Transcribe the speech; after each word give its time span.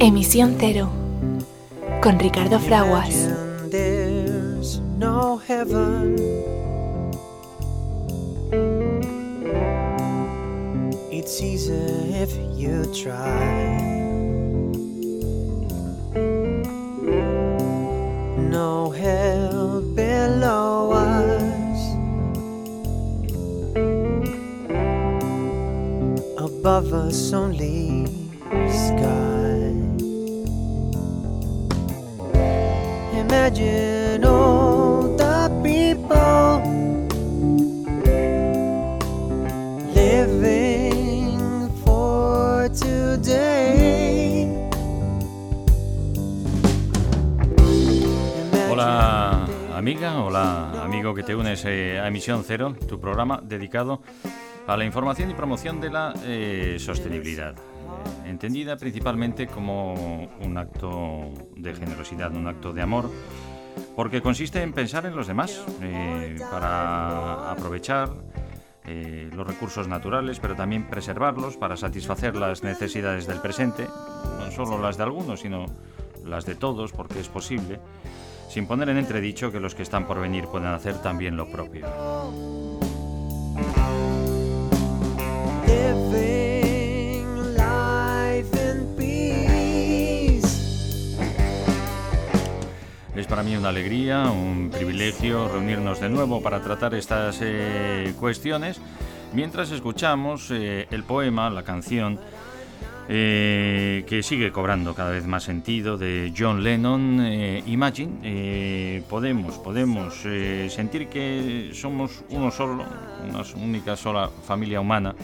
Emisión 0.00 0.54
Cero 0.60 0.90
con 2.00 2.20
Ricardo 2.20 2.60
Fraguas. 2.60 3.28
It's 11.10 11.42
easy 11.42 11.72
if 12.14 12.32
you 12.56 12.84
try. 12.92 13.82
No 18.38 18.90
hell 18.90 19.82
below 19.96 20.92
us. 20.92 21.80
Above 26.38 26.92
us 26.92 27.32
only 27.32 28.06
sky. 28.70 29.27
Imagine 33.28 34.24
all 34.24 35.14
the 35.14 35.50
people 35.62 36.62
living 39.94 41.68
for 41.84 42.70
today. 42.70 44.48
Hola 48.70 49.46
amiga, 49.74 50.22
hola 50.22 50.82
amigo 50.82 51.14
que 51.14 51.22
te 51.22 51.34
unes 51.34 51.66
eh, 51.66 52.00
a 52.00 52.08
Emisión 52.08 52.44
Cero, 52.46 52.74
tu 52.88 52.98
programa 52.98 53.42
dedicado 53.44 54.00
a 54.66 54.74
la 54.74 54.86
información 54.86 55.30
y 55.30 55.34
promoción 55.34 55.82
de 55.82 55.90
la 55.90 56.14
eh, 56.24 56.76
sostenibilidad 56.78 57.54
entendida 58.28 58.76
principalmente 58.76 59.46
como 59.46 60.28
un 60.44 60.58
acto 60.58 61.32
de 61.56 61.74
generosidad, 61.74 62.34
un 62.34 62.46
acto 62.46 62.72
de 62.72 62.82
amor, 62.82 63.10
porque 63.96 64.22
consiste 64.22 64.62
en 64.62 64.72
pensar 64.72 65.06
en 65.06 65.16
los 65.16 65.26
demás, 65.26 65.64
eh, 65.82 66.36
para 66.50 67.50
aprovechar 67.50 68.10
eh, 68.84 69.28
los 69.32 69.46
recursos 69.46 69.88
naturales, 69.88 70.40
pero 70.40 70.54
también 70.54 70.88
preservarlos 70.88 71.56
para 71.56 71.76
satisfacer 71.76 72.36
las 72.36 72.62
necesidades 72.62 73.26
del 73.26 73.40
presente, 73.40 73.86
no 74.38 74.50
solo 74.50 74.80
las 74.80 74.96
de 74.96 75.02
algunos, 75.02 75.40
sino 75.40 75.66
las 76.24 76.46
de 76.46 76.54
todos, 76.54 76.92
porque 76.92 77.20
es 77.20 77.28
posible, 77.28 77.80
sin 78.48 78.66
poner 78.66 78.88
en 78.88 78.98
entredicho 78.98 79.52
que 79.52 79.60
los 79.60 79.74
que 79.74 79.82
están 79.82 80.06
por 80.06 80.20
venir 80.20 80.46
puedan 80.46 80.74
hacer 80.74 81.00
también 81.02 81.36
lo 81.36 81.50
propio. 81.50 81.86
Es 93.18 93.26
para 93.26 93.42
mí 93.42 93.56
una 93.56 93.70
alegría, 93.70 94.30
un 94.30 94.70
privilegio 94.70 95.48
reunirnos 95.48 95.98
de 95.98 96.08
nuevo 96.08 96.40
para 96.40 96.62
tratar 96.62 96.94
estas 96.94 97.40
eh, 97.42 98.14
cuestiones 98.20 98.80
mientras 99.32 99.72
escuchamos 99.72 100.52
eh, 100.52 100.86
el 100.92 101.02
poema, 101.02 101.50
la 101.50 101.64
canción 101.64 102.20
eh, 103.08 104.04
que 104.06 104.22
sigue 104.22 104.52
cobrando 104.52 104.94
cada 104.94 105.10
vez 105.10 105.26
más 105.26 105.42
sentido 105.42 105.98
de 105.98 106.32
John 106.38 106.62
Lennon, 106.62 107.26
Imagine. 107.66 109.02
podemos, 109.08 109.58
podemos 109.58 110.14
sentir 110.68 111.08
que 111.08 111.72
somos 111.74 112.22
uno 112.30 112.52
solo, 112.52 112.84
una 113.28 113.42
única 113.60 113.96
sola 113.96 114.30
familia 114.46 114.80
humana 114.80 115.16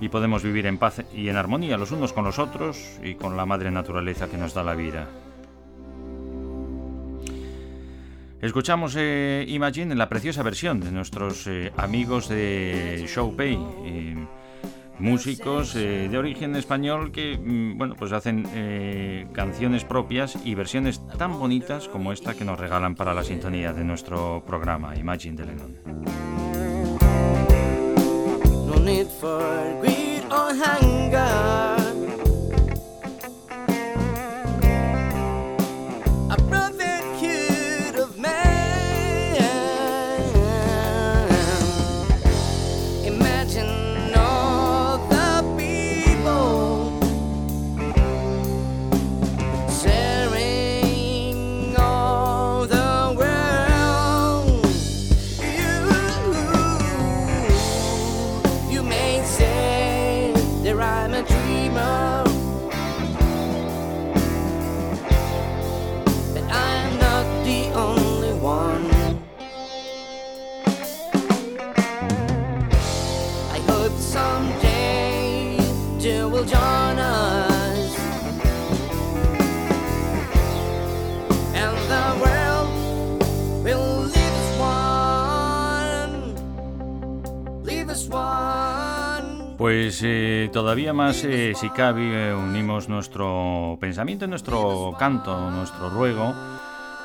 y 0.00 0.08
podemos 0.08 0.42
vivir 0.42 0.66
en 0.66 0.76
paz 0.76 1.04
y 1.14 1.28
en 1.28 1.36
armonía 1.36 1.78
los 1.78 1.92
unos 1.92 2.12
con 2.12 2.24
los 2.24 2.40
otros 2.40 2.98
y 3.00 3.14
con 3.14 3.36
la 3.36 3.46
madre 3.46 3.70
naturaleza 3.70 4.26
que 4.26 4.38
nos 4.38 4.54
da 4.54 4.64
la 4.64 4.74
vida. 4.74 5.06
Escuchamos 8.40 8.94
eh, 8.96 9.44
Imagine 9.48 9.92
en 9.92 9.98
la 9.98 10.08
preciosa 10.08 10.44
versión 10.44 10.78
de 10.80 10.92
nuestros 10.92 11.46
eh, 11.48 11.72
amigos 11.76 12.28
de 12.28 13.04
Showpay, 13.08 13.58
eh, 13.84 14.26
músicos 15.00 15.74
de 15.74 16.16
origen 16.16 16.54
español 16.54 17.10
que 17.10 17.36
mm, 17.36 17.76
bueno, 17.76 17.96
pues 17.96 18.12
hacen 18.12 19.28
canciones 19.32 19.84
propias 19.84 20.38
y 20.44 20.54
versiones 20.54 21.00
tan 21.18 21.38
bonitas 21.38 21.88
como 21.88 22.12
esta 22.12 22.34
que 22.34 22.44
nos 22.44 22.58
regalan 22.58 22.94
para 22.94 23.12
la 23.12 23.24
sintonía 23.24 23.72
de 23.72 23.84
nuestro 23.84 24.44
programa 24.46 24.96
Imagine 24.96 25.36
de 25.36 25.46
Lennon. 25.46 25.76
No 28.66 28.78
need 28.84 29.06
for 29.20 29.40
greed 29.82 30.22
or 30.30 30.54
Pues 89.58 90.02
eh, 90.04 90.50
todavía 90.52 90.92
más, 90.92 91.24
eh, 91.24 91.52
si 91.56 91.68
cabe, 91.70 92.32
unimos 92.32 92.88
nuestro 92.88 93.76
pensamiento, 93.80 94.28
nuestro 94.28 94.94
canto, 94.96 95.50
nuestro 95.50 95.90
ruego 95.90 96.32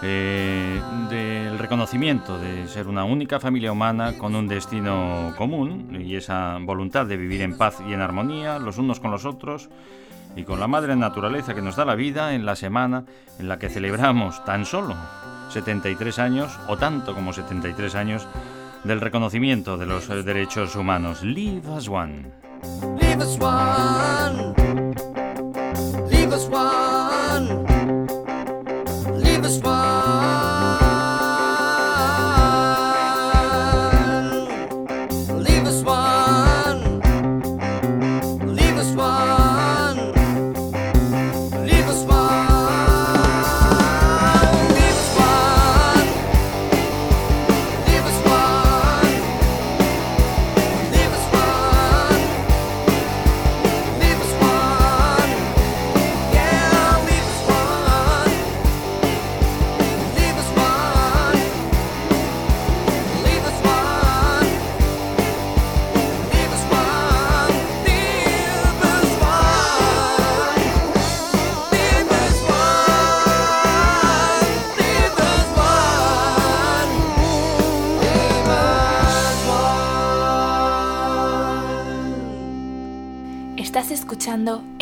eh, 0.03 0.79
del 1.09 1.57
reconocimiento 1.57 2.37
de 2.37 2.67
ser 2.67 2.87
una 2.87 3.05
única 3.05 3.39
familia 3.39 3.71
humana 3.71 4.19
con 4.19 4.35
un 4.35 4.47
destino 4.47 5.33
común 5.35 5.99
y 5.99 6.15
esa 6.15 6.59
voluntad 6.61 7.07
de 7.07 7.17
vivir 7.17 7.41
en 7.41 7.57
paz 7.57 7.81
y 7.89 7.93
en 7.93 8.01
armonía 8.01 8.59
los 8.59 8.77
unos 8.77 8.99
con 8.99 9.09
los 9.09 9.25
otros 9.25 9.71
y 10.35 10.43
con 10.43 10.59
la 10.59 10.67
madre 10.67 10.95
naturaleza 10.95 11.55
que 11.55 11.61
nos 11.63 11.75
da 11.75 11.85
la 11.85 11.95
vida 11.95 12.35
en 12.35 12.45
la 12.45 12.55
semana 12.55 13.05
en 13.39 13.47
la 13.47 13.57
que 13.57 13.69
celebramos 13.69 14.45
tan 14.45 14.65
solo 14.65 14.93
73 15.49 16.19
años 16.19 16.59
o 16.67 16.77
tanto 16.77 17.15
como 17.15 17.33
73 17.33 17.95
años 17.95 18.27
del 18.83 19.01
reconocimiento 19.01 19.75
de 19.77 19.87
los 19.87 20.07
derechos 20.07 20.75
humanos. 20.75 21.23
Live 21.23 21.67
as 21.75 21.87
one. 21.87 22.42
Leave 22.63 23.19
us 23.21 23.37
one. 23.37 24.53
Leave 26.09 26.31
us 26.31 26.47
one. 26.47 26.72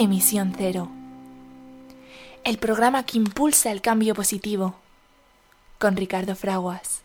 Emisión 0.04 0.52
Cero. 0.58 0.90
el 2.44 2.58
programa 2.58 3.04
que 3.04 3.20
impulsa 3.20 3.72
el 3.72 3.82
cambio 3.82 4.16
positivo, 4.16 4.74
con 5.78 5.96
Ricardo 5.96 6.36
Fraguas. 6.36 7.04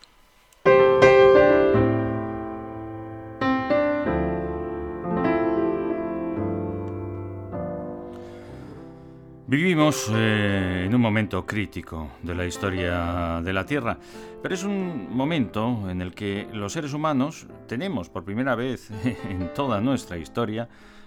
Vivimos 9.46 10.10
eh, 10.14 10.84
en 10.86 10.94
un 10.94 11.00
momento 11.02 11.44
crítico 11.44 12.12
de 12.22 12.34
la 12.34 12.46
historia 12.46 13.42
de 13.44 13.52
la 13.52 13.66
Tierra, 13.66 13.98
pero 14.42 14.54
es 14.54 14.64
un 14.64 15.14
momento 15.14 15.90
en 15.90 16.00
el 16.00 16.14
que 16.14 16.48
los 16.50 16.72
seres 16.72 16.94
humanos 16.94 17.46
tenemos 17.68 18.08
por 18.08 18.24
primera 18.24 18.54
vez 18.54 18.90
en 19.28 19.52
toda 19.52 19.82
nuestra 19.82 20.16
historia 20.16 20.66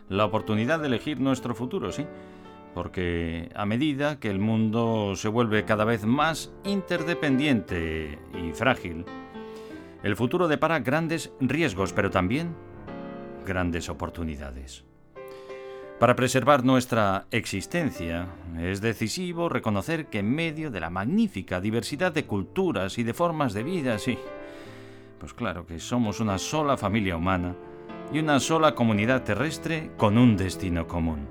la 0.09 0.25
oportunidad 0.25 0.79
de 0.79 0.87
elegir 0.87 1.19
nuestro 1.19 1.55
futuro, 1.55 1.91
¿sí? 1.91 2.05
Porque 2.73 3.49
a 3.55 3.65
medida 3.65 4.19
que 4.19 4.29
el 4.29 4.39
mundo 4.39 5.13
se 5.15 5.27
vuelve 5.27 5.65
cada 5.65 5.85
vez 5.85 6.05
más 6.05 6.51
interdependiente 6.63 8.19
y 8.43 8.51
frágil, 8.51 9.05
el 10.03 10.15
futuro 10.15 10.47
depara 10.47 10.79
grandes 10.79 11.31
riesgos, 11.39 11.93
pero 11.93 12.09
también 12.09 12.55
grandes 13.45 13.89
oportunidades. 13.89 14.83
Para 15.99 16.15
preservar 16.15 16.63
nuestra 16.63 17.25
existencia 17.29 18.27
es 18.57 18.79
decisivo 18.79 19.49
reconocer 19.49 20.05
que 20.07 20.19
en 20.19 20.33
medio 20.33 20.71
de 20.71 20.79
la 20.79 20.89
magnífica 20.89 21.59
diversidad 21.59 22.13
de 22.13 22.25
culturas 22.25 22.97
y 22.97 23.03
de 23.03 23.13
formas 23.13 23.53
de 23.53 23.63
vida, 23.63 23.99
sí, 23.99 24.17
pues 25.19 25.33
claro 25.33 25.65
que 25.65 25.79
somos 25.79 26.21
una 26.21 26.37
sola 26.37 26.77
familia 26.77 27.17
humana 27.17 27.53
y 28.11 28.19
una 28.19 28.39
sola 28.39 28.73
comunidad 28.73 29.23
terrestre 29.23 29.91
con 29.97 30.17
un 30.17 30.35
destino 30.35 30.87
común. 30.87 31.27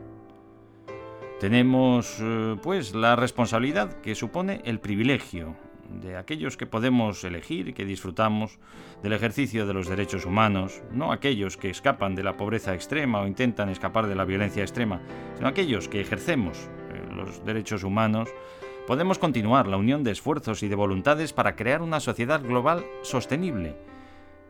Tenemos, 1.40 2.18
eh, 2.20 2.56
pues, 2.62 2.94
la 2.94 3.16
responsabilidad 3.16 4.00
que 4.00 4.14
supone 4.14 4.60
el 4.64 4.80
privilegio 4.80 5.56
de 5.88 6.16
aquellos 6.16 6.56
que 6.56 6.66
podemos 6.66 7.24
elegir 7.24 7.68
y 7.68 7.72
que 7.72 7.84
disfrutamos 7.84 8.58
del 9.02 9.12
ejercicio 9.12 9.66
de 9.66 9.74
los 9.74 9.88
derechos 9.88 10.26
humanos, 10.26 10.82
no 10.92 11.12
aquellos 11.12 11.56
que 11.56 11.70
escapan 11.70 12.14
de 12.14 12.22
la 12.22 12.36
pobreza 12.36 12.74
extrema 12.74 13.22
o 13.22 13.26
intentan 13.26 13.68
escapar 13.70 14.06
de 14.06 14.14
la 14.14 14.24
violencia 14.24 14.62
extrema, 14.62 15.00
sino 15.36 15.48
aquellos 15.48 15.88
que 15.88 16.00
ejercemos 16.00 16.68
eh, 16.90 17.02
los 17.14 17.44
derechos 17.44 17.84
humanos, 17.84 18.28
podemos 18.86 19.18
continuar 19.18 19.66
la 19.66 19.76
unión 19.76 20.04
de 20.04 20.12
esfuerzos 20.12 20.62
y 20.62 20.68
de 20.68 20.74
voluntades 20.74 21.32
para 21.32 21.56
crear 21.56 21.82
una 21.82 22.00
sociedad 22.00 22.42
global 22.42 22.84
sostenible, 23.02 23.76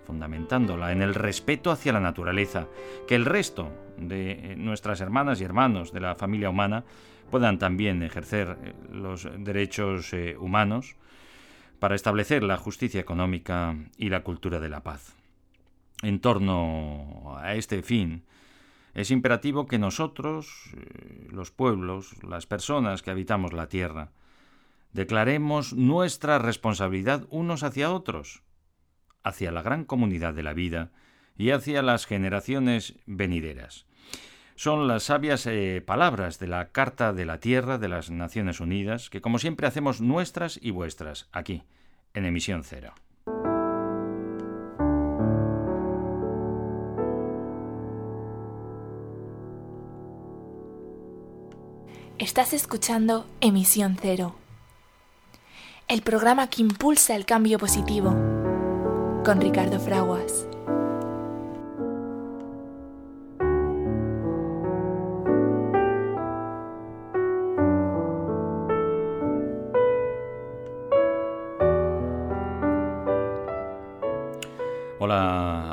fundamentándola 0.08 0.90
en 0.90 1.02
el 1.02 1.14
respeto 1.14 1.70
hacia 1.70 1.92
la 1.92 2.00
naturaleza, 2.00 2.66
que 3.06 3.14
el 3.14 3.24
resto 3.24 3.70
de 3.96 4.32
eh, 4.32 4.56
nuestras 4.56 5.00
hermanas 5.00 5.40
y 5.40 5.44
hermanos 5.44 5.92
de 5.92 6.00
la 6.00 6.16
familia 6.16 6.50
humana 6.50 6.82
puedan 7.30 7.60
también 7.60 8.02
ejercer 8.02 8.56
eh, 8.64 8.74
los 8.90 9.28
derechos 9.38 10.10
humanos, 10.40 10.96
para 11.78 11.94
establecer 11.94 12.42
la 12.42 12.56
justicia 12.56 13.00
económica 13.00 13.76
y 13.96 14.08
la 14.08 14.22
cultura 14.24 14.58
de 14.58 14.68
la 14.68 14.82
paz. 14.82 15.14
En 16.02 16.20
torno 16.20 17.36
a 17.38 17.54
este 17.54 17.82
fin, 17.82 18.24
es 18.94 19.10
imperativo 19.10 19.66
que 19.66 19.78
nosotros, 19.78 20.72
eh, 20.76 21.28
los 21.30 21.50
pueblos, 21.50 22.22
las 22.22 22.46
personas 22.46 23.02
que 23.02 23.10
habitamos 23.10 23.52
la 23.52 23.68
tierra, 23.68 24.10
declaremos 24.92 25.72
nuestra 25.72 26.38
responsabilidad 26.38 27.26
unos 27.30 27.62
hacia 27.62 27.92
otros, 27.92 28.42
hacia 29.22 29.52
la 29.52 29.62
gran 29.62 29.84
comunidad 29.84 30.34
de 30.34 30.42
la 30.42 30.52
vida 30.52 30.90
y 31.36 31.50
hacia 31.50 31.82
las 31.82 32.06
generaciones 32.06 32.94
venideras. 33.06 33.86
Son 34.56 34.88
las 34.88 35.04
sabias 35.04 35.46
eh, 35.46 35.82
palabras 35.86 36.40
de 36.40 36.48
la 36.48 36.70
Carta 36.70 37.12
de 37.12 37.24
la 37.24 37.38
Tierra 37.38 37.78
de 37.78 37.88
las 37.88 38.10
Naciones 38.10 38.58
Unidas, 38.58 39.08
que 39.08 39.20
como 39.20 39.38
siempre 39.38 39.68
hacemos 39.68 40.00
nuestras 40.00 40.58
y 40.60 40.72
vuestras, 40.72 41.28
aquí, 41.30 41.62
en 42.12 42.24
emisión 42.24 42.64
cero. 42.64 42.92
Estás 52.18 52.52
escuchando 52.52 53.26
Emisión 53.40 53.96
Cero, 54.00 54.34
el 55.86 56.02
programa 56.02 56.50
que 56.50 56.62
impulsa 56.62 57.14
el 57.14 57.24
cambio 57.24 57.60
positivo, 57.60 58.10
con 59.28 59.42
Ricardo 59.42 59.78
Fraguas. 59.78 60.48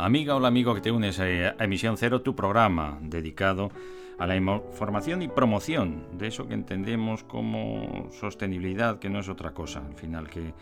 amiga 0.03 0.35
o 0.35 0.45
amigo 0.45 0.75
que 0.75 0.81
te 0.81 0.91
unes 0.91 1.19
a 1.19 1.27
Emisión 1.63 1.95
Cero, 1.97 2.21
tu 2.21 2.35
programa 2.35 2.99
dedicado 3.01 3.71
a 4.19 4.27
la 4.27 4.35
información 4.35 5.21
y 5.21 5.29
promoción 5.29 6.05
de 6.17 6.27
eso 6.27 6.45
que 6.45 6.53
entendemos 6.55 7.23
como 7.23 8.09
sostenibilidad, 8.11 8.99
que 8.99 9.09
no 9.09 9.19
es 9.19 9.29
otra 9.29 9.53
cosa, 9.53 9.81
al 9.85 9.95
final 9.95 10.29
que 10.29 10.53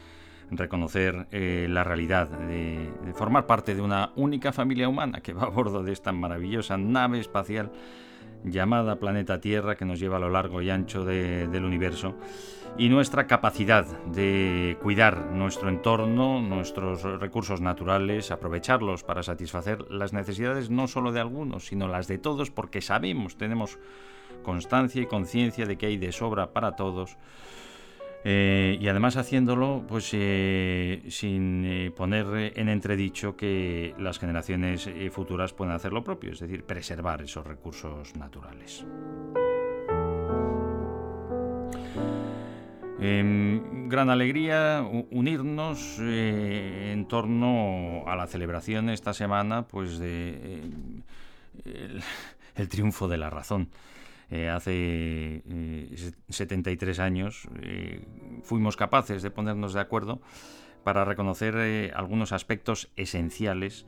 reconocer 0.51 1.27
eh, 1.31 1.67
la 1.69 1.83
realidad 1.83 2.27
de, 2.27 2.91
formar 3.13 3.45
parte 3.45 3.75
de 3.75 3.81
una 3.81 4.11
única 4.15 4.51
familia 4.51 4.89
humana 4.89 5.21
que 5.21 5.33
va 5.33 5.43
a 5.43 5.49
bordo 5.49 5.83
de 5.83 5.91
esta 5.91 6.11
maravillosa 6.11 6.77
nave 6.77 7.19
espacial 7.19 7.71
llamada 8.43 8.97
Planeta 8.99 9.39
Tierra 9.39 9.75
que 9.75 9.85
nos 9.85 9.99
lleva 9.99 10.17
a 10.17 10.19
lo 10.19 10.29
largo 10.29 10.61
y 10.61 10.69
ancho 10.69 11.05
del 11.05 11.63
universo 11.63 12.15
y 12.77 12.89
nuestra 12.89 13.27
capacidad 13.27 13.85
de 14.07 14.77
cuidar 14.81 15.27
nuestro 15.31 15.69
entorno, 15.69 16.41
nuestros 16.41 17.03
recursos 17.03 17.61
naturales, 17.61 18.31
aprovecharlos 18.31 19.03
para 19.03 19.21
satisfacer 19.21 19.91
las 19.91 20.11
necesidades 20.11 20.69
no 20.69 20.87
solo 20.87 21.11
de 21.11 21.19
algunos, 21.19 21.67
sino 21.67 21.87
las 21.87 22.07
de 22.07 22.17
todos, 22.17 22.49
porque 22.49 22.81
sabemos, 22.81 23.37
tenemos 23.37 23.77
constancia 24.41 25.01
y 25.01 25.05
conciencia 25.05 25.65
de 25.65 25.77
que 25.77 25.85
hay 25.85 25.97
de 25.97 26.11
sobra 26.11 26.51
para 26.51 26.75
todos. 26.75 27.17
Eh, 28.25 28.77
y 28.79 28.87
además 28.87 29.17
haciéndolo 29.17 29.83
pues 29.85 30.09
eh, 30.13 31.03
sin 31.09 31.65
eh, 31.65 31.91
poner 31.91 32.53
en 32.55 32.69
entredicho 32.69 33.35
que 33.35 33.93
las 33.97 34.17
generaciones 34.17 34.89
futuras 35.11 35.51
puedan 35.51 35.75
hacer 35.75 35.91
lo 35.91 36.03
propio, 36.03 36.31
es 36.31 36.39
decir, 36.39 36.63
preservar 36.63 37.21
esos 37.21 37.45
recursos 37.45 38.15
naturales. 38.15 38.85
Em, 43.01 43.89
gran 43.89 44.09
alegría 44.09 44.87
unirnos 45.11 45.99
en 45.99 47.05
torno 47.09 48.03
a 48.07 48.15
la 48.15 48.27
celebración 48.27 48.89
esta 48.89 49.13
semana 49.13 49.67
pues 49.67 49.99
de 49.99 50.61
el, 52.55 52.69
triunfo 52.69 53.09
de 53.09 53.17
la 53.17 53.29
razón. 53.29 53.67
Eh, 54.33 54.49
hace 54.49 55.43
73 56.29 56.99
años 56.99 57.47
fuimos 58.41 58.75
capaces 58.75 59.21
de 59.21 59.29
ponernos 59.29 59.73
de 59.73 59.79
acuerdo 59.79 60.21
para 60.83 61.05
reconocer 61.05 61.93
algunos 61.95 62.31
aspectos 62.31 62.89
esenciales 62.95 63.85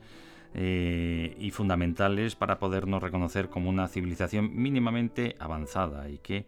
y 0.54 1.50
fundamentales 1.50 2.36
para 2.36 2.58
podernos 2.58 3.02
reconocer 3.02 3.50
como 3.50 3.68
una 3.68 3.88
civilización 3.88 4.54
mínimamente 4.54 5.36
avanzada 5.40 6.08
y 6.08 6.18
que 6.18 6.46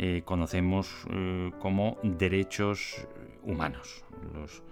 eh, 0.00 0.22
conocemos 0.24 0.88
eh, 1.10 1.50
como 1.58 1.98
derechos 2.04 3.04
humanos. 3.42 4.04
Los 4.32 4.62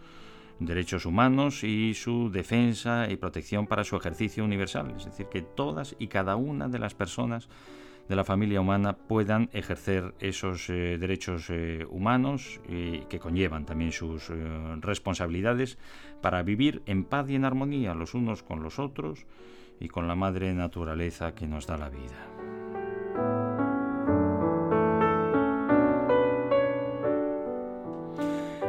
derechos 0.61 1.05
humanos 1.05 1.65
y 1.65 1.95
su 1.95 2.31
defensa 2.31 3.11
y 3.11 3.17
protección 3.17 3.67
para 3.67 3.83
su 3.83 3.97
ejercicio 3.97 4.45
universal. 4.45 4.95
Es 4.97 5.05
decir, 5.05 5.27
que 5.27 5.43
todas 5.43 5.97
y 5.99 6.07
cada 6.07 6.37
una 6.37 6.69
de 6.69 6.79
las 6.79 6.95
personas 6.95 7.49
de 8.09 8.17
la 8.17 8.25
familia 8.25 8.61
humana 8.61 8.97
puedan 8.97 9.49
ejercer 9.53 10.15
esos 10.21 10.71
eh, 10.71 10.97
derechos 10.99 11.51
humanos 11.91 12.61
y 12.69 13.01
que 13.07 13.19
conllevan 13.19 13.67
también 13.67 13.93
sus 13.93 14.31
responsabilidades 14.81 15.79
para 16.21 16.43
vivir 16.43 16.83
en 16.87 17.05
paz 17.05 17.29
y 17.31 17.35
en 17.35 17.45
armonía 17.45 17.95
los 17.95 18.15
unos 18.15 18.43
con 18.43 18.63
los 18.63 18.79
otros 18.79 19.27
y 19.81 19.89
con 19.89 20.09
la 20.09 20.15
madre 20.15 20.53
naturaleza 20.55 21.35
que 21.35 21.47
nos 21.47 21.67
da 21.67 21.77
la 21.77 21.91
vida. 21.91 22.37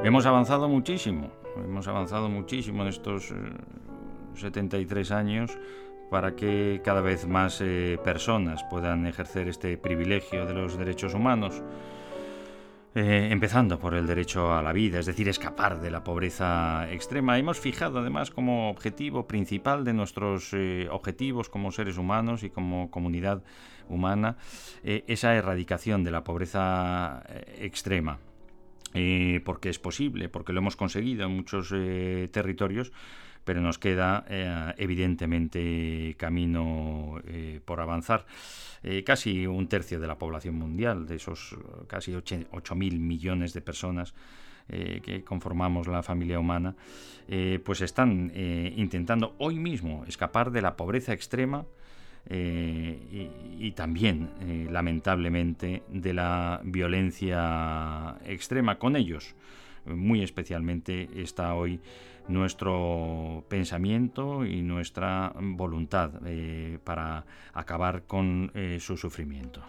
Hemos 0.04 0.26
avanzado 0.26 0.70
muchísimo, 0.70 1.32
hemos 1.58 1.88
avanzado 1.88 2.30
muchísimo 2.30 2.84
en 2.84 2.88
estos 2.88 3.34
73 4.36 5.12
eh, 5.12 5.14
años 5.14 5.58
para 6.10 6.36
que 6.36 6.82
cada 6.84 7.02
vez 7.02 7.28
más 7.28 7.62
eh, 7.62 8.00
personas 8.04 8.64
puedan 8.64 9.06
ejercer 9.06 9.48
este 9.48 9.78
privilegio 9.78 10.46
de 10.46 10.54
los 10.54 10.78
derechos 10.78 11.14
humanos. 11.14 11.62
Eh, 12.96 13.28
empezando 13.32 13.78
por 13.78 13.94
el 13.94 14.08
derecho 14.08 14.54
a 14.54 14.64
la 14.64 14.74
vida, 14.74 15.00
es 15.00 15.06
decir, 15.06 15.30
escapar 15.30 15.80
de 15.80 15.92
la 15.92 16.04
pobreza 16.04 16.92
extrema. 16.92 17.38
Hemos 17.38 17.60
fijado 17.60 18.00
además 18.00 18.32
como 18.32 18.72
objetivo 18.72 19.28
principal 19.28 19.84
de 19.84 19.94
nuestros 19.94 20.52
eh, 20.54 20.88
objetivos 20.90 21.50
como 21.50 21.72
seres 21.72 21.98
humanos 21.98 22.42
y 22.42 22.50
como 22.50 22.90
comunidad 22.90 23.44
humana 23.90 24.36
esa 24.84 25.36
erradicación 25.36 26.04
de 26.04 26.12
la 26.12 26.24
pobreza 26.24 27.24
extrema. 27.58 28.20
Porque 29.44 29.70
es 29.70 29.80
posible, 29.80 30.30
porque 30.30 30.54
lo 30.54 30.60
hemos 30.60 30.76
conseguido 30.76 31.26
en 31.26 31.36
muchos 31.36 31.70
territorios, 32.32 32.92
pero 33.48 33.62
nos 33.62 33.80
queda 33.80 34.26
eh, 34.28 34.74
evidentemente 34.78 36.16
camino 36.18 37.16
eh, 37.26 37.62
por 37.64 37.80
avanzar. 37.80 38.26
Eh, 38.84 39.06
casi 39.06 39.48
un 39.48 39.70
tercio 39.70 40.02
de 40.02 40.06
la 40.06 40.18
población 40.18 40.56
mundial, 40.56 41.08
de 41.08 41.16
esos 41.16 41.56
casi 41.88 42.12
8.000 42.12 43.00
millones 43.00 43.54
de 43.54 43.62
personas 43.62 44.14
que 44.68 45.24
conformamos 45.24 45.88
la 45.88 46.04
familia 46.04 46.42
humana, 46.42 46.76
pues 47.64 47.80
están 47.80 48.34
intentando 48.76 49.34
hoy 49.38 49.60
mismo 49.60 50.04
escapar 50.10 50.52
de 50.52 50.62
la 50.62 50.76
pobreza 50.76 51.14
extrema 51.14 51.64
y, 52.30 53.30
y, 53.60 53.72
también, 53.72 54.30
lamentablemente, 54.70 55.84
de 55.90 56.14
la 56.14 56.62
violencia 56.64 58.18
extrema 58.26 58.78
con 58.78 58.96
ellos. 58.96 59.36
Muy 59.86 60.22
especialmente 60.22 61.08
está 61.16 61.54
hoy 61.54 61.80
nuestro 62.28 63.46
pensamiento 63.48 64.46
y 64.46 64.62
nuestra 64.62 65.34
voluntad 65.36 66.12
eh, 66.26 66.80
para 66.84 67.26
acabar 67.54 68.04
con 68.04 68.52
eh, 68.54 68.78
su 68.80 68.98
sufrimiento. 68.98 69.62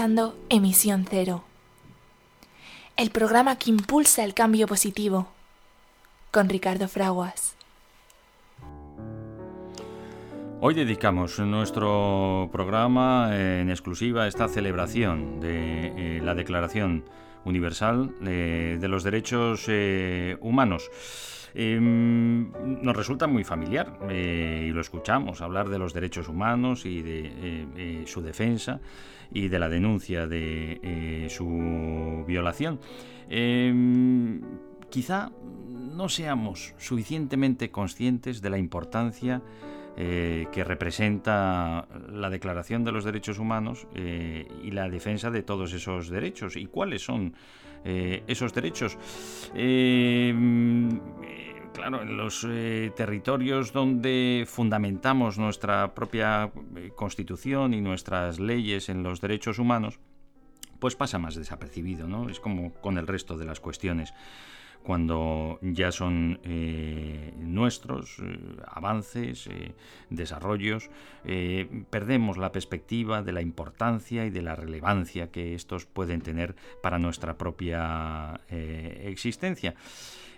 Escuchando 0.00 0.34
Emisión 0.48 1.04
Cero, 1.06 1.44
el 2.96 3.10
programa 3.10 3.56
que 3.56 3.68
impulsa 3.68 4.24
el 4.24 4.32
cambio 4.32 4.66
positivo, 4.66 5.28
con 6.30 6.48
Ricardo 6.48 6.88
Fraguas. 6.88 7.54
Hoy 10.62 10.72
dedicamos 10.72 11.38
nuestro 11.40 12.48
programa 12.50 13.28
en 13.36 13.68
exclusiva 13.68 14.22
a 14.22 14.26
esta 14.26 14.48
celebración 14.48 15.38
de 15.38 15.88
eh, 16.16 16.20
la 16.22 16.34
Declaración 16.34 17.04
Universal 17.44 18.14
eh, 18.24 18.78
de 18.80 18.88
los 18.88 19.04
Derechos 19.04 19.66
eh, 19.68 20.38
Humanos. 20.40 20.90
Em, 21.54 22.50
nos 22.82 22.96
resulta 22.96 23.26
muy 23.26 23.44
familiar 23.44 23.98
y 24.10 24.70
lo 24.70 24.80
escuchamos 24.80 25.40
hablar 25.40 25.68
de 25.68 25.78
los 25.78 25.92
derechos 25.92 26.28
humanos 26.28 26.86
y 26.86 27.02
de 27.02 28.04
su 28.06 28.22
defensa 28.22 28.80
y 29.32 29.48
de 29.48 29.58
la 29.58 29.68
denuncia 29.68 30.26
de 30.26 30.80
eh, 30.82 31.28
su 31.30 32.24
violación. 32.26 32.80
Em, 33.28 34.40
quizá 34.90 35.30
no 35.68 36.08
seamos 36.08 36.74
suficientemente 36.78 37.70
conscientes 37.70 38.42
de 38.42 38.50
la 38.50 38.58
importancia 38.58 39.42
eh, 39.96 40.46
que 40.52 40.64
representa 40.64 41.86
la 42.10 42.30
Declaración 42.30 42.84
de 42.84 42.92
los 42.92 43.04
Derechos 43.04 43.38
Humanos 43.38 43.86
eh, 43.94 44.48
y 44.62 44.70
la 44.70 44.88
defensa 44.88 45.30
de 45.30 45.42
todos 45.42 45.72
esos 45.72 46.08
derechos. 46.08 46.56
¿Y 46.56 46.66
cuáles 46.66 47.04
son 47.04 47.34
esos 47.84 48.52
derechos? 48.54 48.98
Em, 49.54 51.00
claro, 51.72 52.02
en 52.02 52.16
los 52.16 52.46
eh, 52.48 52.92
territorios 52.94 53.72
donde 53.72 54.44
fundamentamos 54.46 55.38
nuestra 55.38 55.94
propia 55.94 56.50
eh, 56.76 56.90
constitución 56.94 57.74
y 57.74 57.80
nuestras 57.80 58.38
leyes 58.38 58.88
en 58.88 59.02
los 59.02 59.20
derechos 59.20 59.58
humanos, 59.58 59.98
pues 60.78 60.96
pasa 60.96 61.18
más 61.18 61.34
desapercibido, 61.34 62.06
¿no? 62.06 62.28
Es 62.28 62.40
como 62.40 62.72
con 62.74 62.98
el 62.98 63.06
resto 63.06 63.36
de 63.36 63.44
las 63.44 63.60
cuestiones. 63.60 64.12
Cuando 64.82 65.58
ya 65.62 65.92
son 65.92 66.40
eh, 66.42 67.32
nuestros 67.38 68.16
avances, 68.66 69.48
desarrollos, 70.08 70.90
perdemos 71.90 72.38
la 72.38 72.50
perspectiva 72.50 73.22
de 73.22 73.32
la 73.32 73.42
importancia 73.42 74.24
y 74.24 74.30
de 74.30 74.42
la 74.42 74.56
relevancia 74.56 75.30
que 75.30 75.54
estos 75.54 75.86
pueden 75.86 76.22
tener 76.22 76.56
para 76.82 76.98
nuestra 76.98 77.36
propia 77.36 78.40
existencia. 78.48 79.74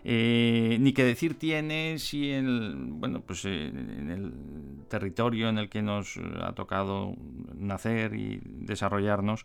Eh, 0.04 0.78
ni 0.80 0.92
qué 0.92 1.04
decir 1.04 1.38
tiene 1.38 1.98
si 1.98 2.32
en, 2.32 2.98
bueno, 2.98 3.20
pues, 3.20 3.44
eh, 3.44 3.68
en 3.68 4.10
el 4.10 4.32
territorio 4.88 5.48
en 5.48 5.58
el 5.58 5.68
que 5.68 5.80
nos 5.80 6.18
ha 6.40 6.52
tocado 6.54 7.14
nacer 7.54 8.14
y 8.14 8.40
desarrollarnos, 8.44 9.44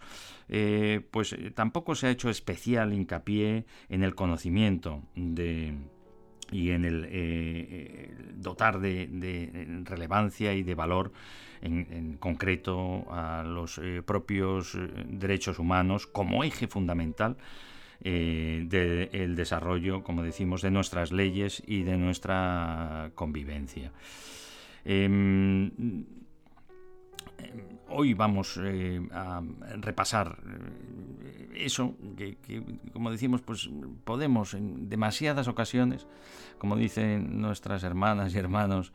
eh, 0.49 1.01
pues 1.11 1.35
tampoco 1.53 1.93
se 1.95 2.07
ha 2.07 2.09
hecho 2.09 2.29
especial 2.29 2.93
hincapié 2.93 3.65
en 3.89 4.03
el 4.03 4.15
conocimiento 4.15 5.03
de 5.15 5.75
y 6.49 6.71
en 6.71 6.85
el 6.85 8.35
dotar 8.35 8.79
de, 8.79 9.83
relevancia 9.83 10.53
y 10.53 10.63
de 10.63 10.75
valor 10.75 11.11
en, 11.61 12.15
concreto 12.19 13.05
a 13.11 13.43
los 13.43 13.81
propios 14.05 14.77
derechos 15.07 15.59
humanos 15.59 16.07
como 16.07 16.45
eje 16.45 16.67
fundamental 16.67 17.35
eh, 18.03 18.65
del 18.67 19.35
desarrollo, 19.35 20.03
como 20.03 20.23
decimos, 20.23 20.61
de 20.61 20.71
nuestras 20.71 21.11
leyes 21.11 21.63
y 21.65 21.83
de 21.83 21.97
nuestra 21.97 23.11
convivencia. 23.15 23.91
Em, 24.85 25.71
hoy 27.89 28.13
vamos 28.13 28.59
eh, 28.63 29.01
a 29.11 29.41
repasar 29.77 30.37
eh, 31.23 31.65
eso 31.65 31.95
que, 32.15 32.37
como 32.93 33.11
decimos, 33.11 33.41
pues 33.41 33.69
podemos 34.03 34.53
en 34.53 34.89
demasiadas 34.89 35.47
ocasiones, 35.47 36.07
como 36.57 36.75
dicen 36.75 37.41
nuestras 37.41 37.83
hermanas 37.83 38.33
y 38.33 38.37
hermanos, 38.37 38.93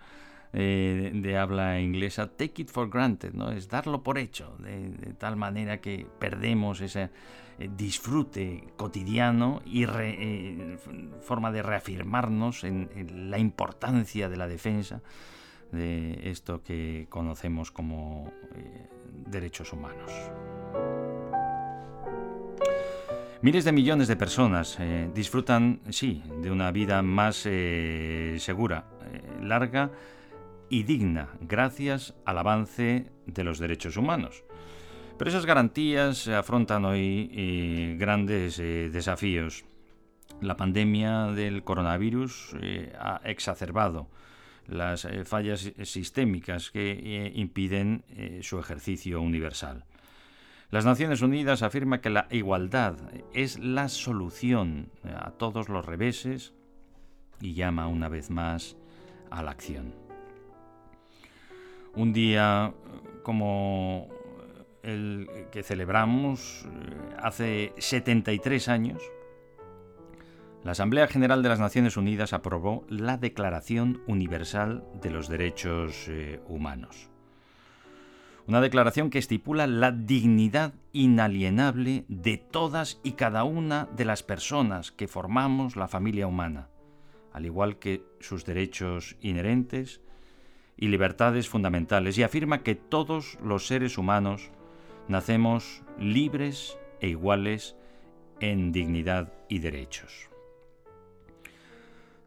de 0.53 1.39
habla 1.39 1.81
inglesa, 1.81 2.29
take 2.29 2.63
it 2.63 2.71
for 2.71 2.91
granted, 2.91 3.33
¿no? 3.33 3.51
Es 3.51 3.69
darlo 3.69 4.03
por 4.03 4.19
hecho, 4.19 4.55
de 4.59 5.15
tal 5.15 5.37
manera 5.37 5.81
que 5.81 6.07
perdemos 6.19 6.81
esa, 6.83 7.11
eh, 7.59 7.69
disfrute 7.77 8.65
cotidiano 8.77 9.61
y 9.67 9.85
eh, 9.85 10.79
forma 11.21 11.53
de 11.53 11.63
reafirmarnos 11.63 12.65
en, 12.65 12.89
la 13.31 13.39
importancia 13.39 14.29
de 14.29 14.37
la 14.37 14.49
defensa 14.49 15.03
de 15.71 16.31
esto 16.31 16.63
que 16.63 17.07
conocemos 17.09 17.71
como 17.71 18.33
eh, 18.55 18.89
derechos 19.27 19.73
humanos. 19.73 20.11
Miles 23.43 23.65
de 23.65 23.73
millones 23.73 24.09
de 24.09 24.17
personas 24.17 24.79
disfrutan, 25.15 25.81
sí, 25.91 26.23
de 26.41 26.51
una 26.51 26.71
vida 26.71 27.03
más 27.03 27.37
segura, 27.37 28.85
larga 29.41 29.91
y 30.73 30.85
digna 30.85 31.29
gracias 31.43 32.15
al 32.25 32.39
avance 32.39 33.13
de 33.27 33.45
los 33.45 33.59
derechos 33.59 33.99
humanos. 33.99 34.43
Pero 35.19 35.29
esas 35.29 35.45
garantías 35.45 36.29
afrontan 36.29 36.87
hoy 36.87 37.31
eh, 37.31 37.97
grandes 37.99 38.59
eh, 38.59 38.89
desafíos. 38.91 39.67
La 40.41 40.57
pandemia 40.57 41.27
del 41.27 41.63
coronavirus 41.63 42.57
eh, 42.63 42.91
ha 42.99 43.21
exacerbado 43.25 44.09
las 44.67 45.07
fallas 45.25 45.73
sistémicas 45.83 46.71
que 46.71 47.33
impiden 47.35 48.05
su 48.43 48.61
ejercicio 48.61 49.21
universal. 49.21 49.85
Las 50.71 50.85
Naciones 50.85 51.21
Unidas 51.21 51.63
afirma 51.63 52.01
que 52.01 52.11
la 52.11 52.29
igualdad 52.31 52.97
es 53.35 53.59
la 53.59 53.89
solución 53.89 54.91
a 55.05 55.33
todos 55.33 55.69
los 55.69 55.85
reveses 55.85 56.55
y 57.41 57.55
llama 57.55 57.89
una 57.89 58.09
vez 58.09 58.31
más 58.31 58.77
a 59.31 59.43
la 59.43 59.51
acción. 59.51 60.02
Un 61.95 62.13
día 62.15 62.73
como 63.23 64.09
el 64.83 65.29
que 65.51 65.63
celebramos 65.63 66.65
eh, 66.65 67.15
hace 67.19 67.73
73 67.77 68.69
años, 68.69 69.03
la 70.65 70.73
Asamblea 70.73 71.07
General 71.07 71.43
de 71.43 71.51
las 71.51 71.61
Naciones 71.61 71.97
Unidas 71.97 72.33
aprobó 72.33 72.85
la 72.89 73.19
Declaración 73.19 74.01
Universal 74.07 74.85
de 75.03 75.11
los 75.11 75.29
Derechos 75.29 76.07
eh, 76.09 76.41
Humanos. 76.49 77.11
Una 78.47 78.61
declaración 78.61 79.11
que 79.11 79.19
estipula 79.19 79.67
la 79.67 79.93
dignidad 79.93 80.75
inalienable 80.93 82.05
de 82.09 82.39
todas 82.39 83.01
y 83.05 83.13
cada 83.13 83.45
una 83.45 83.89
de 83.97 84.05
las 84.05 84.23
personas 84.23 84.93
que 84.93 85.09
formamos 85.09 85.77
la 85.77 85.89
familia 85.89 86.27
humana, 86.27 86.69
al 87.33 87.45
igual 87.45 87.79
que 87.79 88.03
sus 88.21 88.45
derechos 88.45 89.17
inherentes 89.21 90.01
y 90.83 90.89
libertades 90.89 91.49
fundamentales, 91.49 92.19
y 92.19 92.25
afirma 92.25 92.65
que 92.65 92.75
todos 92.75 93.39
los 93.41 93.69
seres 93.69 93.99
humanos 93.99 94.51
nacemos 95.07 95.85
libres 95.97 96.77
e 97.01 97.07
iguales 97.07 97.77
en 98.41 98.73
dignidad 98.73 99.33
y 99.49 99.61
derechos. 99.61 100.29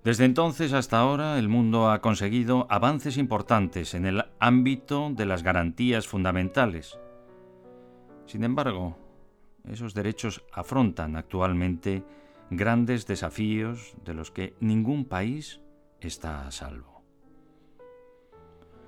Desde 0.05 0.23
entonces 0.23 0.71
hasta 0.71 0.99
ahora 0.99 1.37
el 1.37 1.49
mundo 1.49 1.91
ha 1.91 1.99
conseguido 1.99 2.65
avances 2.69 3.17
importantes 3.17 3.93
en 3.93 4.05
el 4.05 4.23
ámbito 4.39 5.09
de 5.11 5.25
las 5.25 5.43
garantías 5.43 6.07
fundamentales. 6.07 6.97
Sin 8.25 8.45
embargo, 8.45 8.97
esos 9.65 9.93
derechos 9.93 10.45
afrontan 10.53 11.17
actualmente 11.17 12.05
grandes 12.51 13.05
desafíos 13.05 13.97
de 14.05 14.13
los 14.13 14.31
que 14.31 14.55
ningún 14.61 15.03
país 15.03 15.59
está 15.99 16.47
a 16.47 16.51
salvo. 16.51 16.94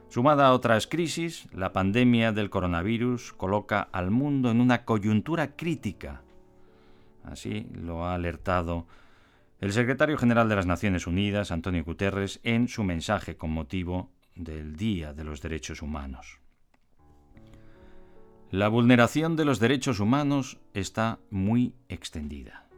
Sumada 0.09 0.47
a 0.47 0.53
otras 0.53 0.87
crisis, 0.87 1.47
la 1.53 1.73
pandemia 1.73 2.31
del 2.31 2.49
coronavirus 2.49 3.33
coloca 3.33 3.89
al 3.91 4.09
mundo 4.09 4.49
en 4.49 4.61
una 4.61 4.85
coyuntura 4.85 5.55
crítica. 5.55 6.21
Así 7.23 7.67
lo 7.73 8.05
ha 8.05 8.13
alertado 8.13 8.87
el 9.59 9.73
secretario 9.73 10.17
general 10.17 10.47
de 10.49 10.55
las 10.55 10.65
Naciones 10.65 11.07
Unidas, 11.07 11.51
Antonio 11.51 11.83
Guterres, 11.83 12.39
en 12.43 12.67
su 12.67 12.83
mensaje 12.83 13.37
con 13.37 13.51
motivo 13.51 14.11
del 14.35 14.75
Día 14.75 15.13
de 15.13 15.23
los 15.23 15.41
Derechos 15.41 15.81
Humanos. 15.81 16.39
La 18.49 18.69
vulneración 18.69 19.35
de 19.35 19.43
los 19.43 19.59
derechos 19.59 19.99
humanos 19.99 20.57
está 20.73 21.19
muy 21.31 21.73
extendida. 21.89 22.69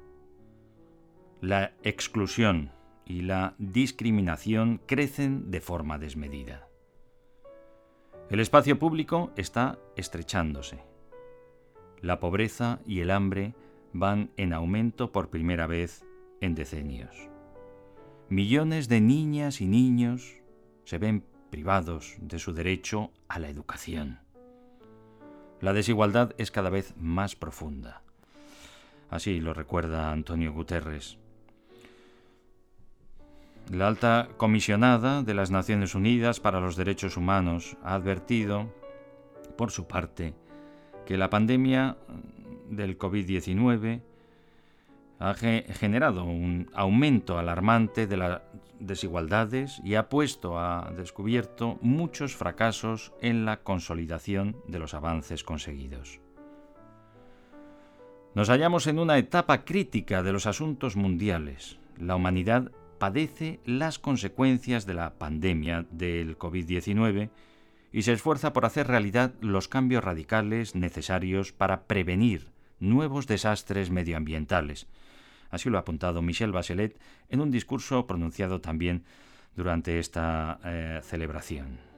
La 1.42 1.74
exclusión 1.84 2.72
y 3.06 3.22
la 3.22 3.54
discriminación 3.60 4.82
crecen 4.88 5.52
de 5.52 5.62
forma 5.62 6.00
desmedida. 6.00 6.69
El 8.30 8.40
espacio 8.40 8.78
público 8.78 9.32
está 9.38 9.80
estrechándose. 9.96 10.84
La 12.00 12.20
pobreza 12.20 12.80
y 12.86 13.00
el 13.00 13.10
hambre 13.10 13.56
van 13.92 14.30
en 14.38 14.54
aumento 14.54 15.12
por 15.12 15.30
primera 15.30 15.66
vez 15.66 16.06
en 16.40 16.54
decenios. 16.54 17.10
Millones 18.30 18.88
de 18.88 19.02
niñas 19.02 19.62
y 19.62 19.66
niños 19.66 20.36
se 20.84 21.00
ven 21.00 21.26
privados 21.50 22.18
de 22.22 22.38
su 22.38 22.54
derecho 22.54 23.12
a 23.28 23.40
la 23.40 23.50
educación. 23.50 24.20
La 25.60 25.74
desigualdad 25.74 26.36
es 26.38 26.52
cada 26.52 26.70
vez 26.70 26.94
más 26.98 27.36
profunda. 27.36 28.04
Así 29.10 29.40
lo 29.40 29.56
recuerda 29.56 30.12
Antonio 30.12 30.54
Guterres. 30.54 31.18
La 33.70 33.88
alta 33.88 34.30
comisionada 34.38 35.22
de 35.22 35.36
las 35.36 35.52
Naciones 35.52 35.94
Unidas 35.94 36.40
para 36.40 36.60
los 36.60 36.76
Derechos 36.76 37.18
Humanos 37.18 37.78
ha 37.84 37.94
advertido, 37.94 38.74
por 39.58 39.70
su 39.70 39.88
parte, 39.88 40.34
que 41.06 41.18
la 41.18 41.30
pandemia 41.30 41.96
del 42.68 42.98
COVID-19 42.98 44.02
ha 45.20 45.34
generado 45.36 46.24
un 46.24 46.72
aumento 46.74 47.38
alarmante 47.38 48.08
de 48.08 48.18
las 48.18 48.42
desigualdades 48.80 49.80
y 49.84 49.96
ha 49.96 50.10
puesto 50.10 50.58
a 50.58 50.92
descubierto 50.98 51.78
muchos 51.82 52.36
fracasos 52.36 53.14
en 53.22 53.46
la 53.46 53.58
consolidación 53.58 54.58
de 54.68 54.80
los 54.80 54.96
avances 54.96 55.44
conseguidos. 55.44 56.20
Nos 58.34 58.50
hallamos 58.50 58.88
en 58.88 58.98
una 58.98 59.20
etapa 59.20 59.64
crítica 59.64 60.24
de 60.24 60.34
los 60.34 60.48
asuntos 60.48 60.96
mundiales. 60.96 61.78
La 61.98 62.16
humanidad 62.16 62.72
padece 63.00 63.60
las 63.66 63.98
consecuencias 63.98 64.86
de 64.86 64.94
la 64.94 65.16
pandemia 65.18 65.86
del 65.90 66.38
COVID-19 66.38 67.30
y 67.92 68.04
se 68.04 68.14
esfuerza 68.14 68.54
por 68.54 68.66
hacer 68.66 68.88
realidad 68.88 69.34
los 69.42 69.68
cambios 69.68 70.04
radicales 70.04 70.76
necesarios 70.76 71.52
para 71.52 71.84
prevenir 71.84 72.50
nuevos 72.80 73.26
desastres 73.26 73.90
medioambientales, 73.90 74.88
Así 75.50 75.70
lo 75.70 75.78
ha 75.78 75.82
apuntado 75.82 76.22
Michel 76.22 76.52
Bachelet 76.52 77.00
en 77.30 77.42
un 77.42 77.52
discurso 77.52 78.06
pronunciado 78.06 78.62
también 78.62 79.04
durante 79.56 80.00
esta 80.00 80.60
eh, 80.64 81.00
celebración. 81.04 81.89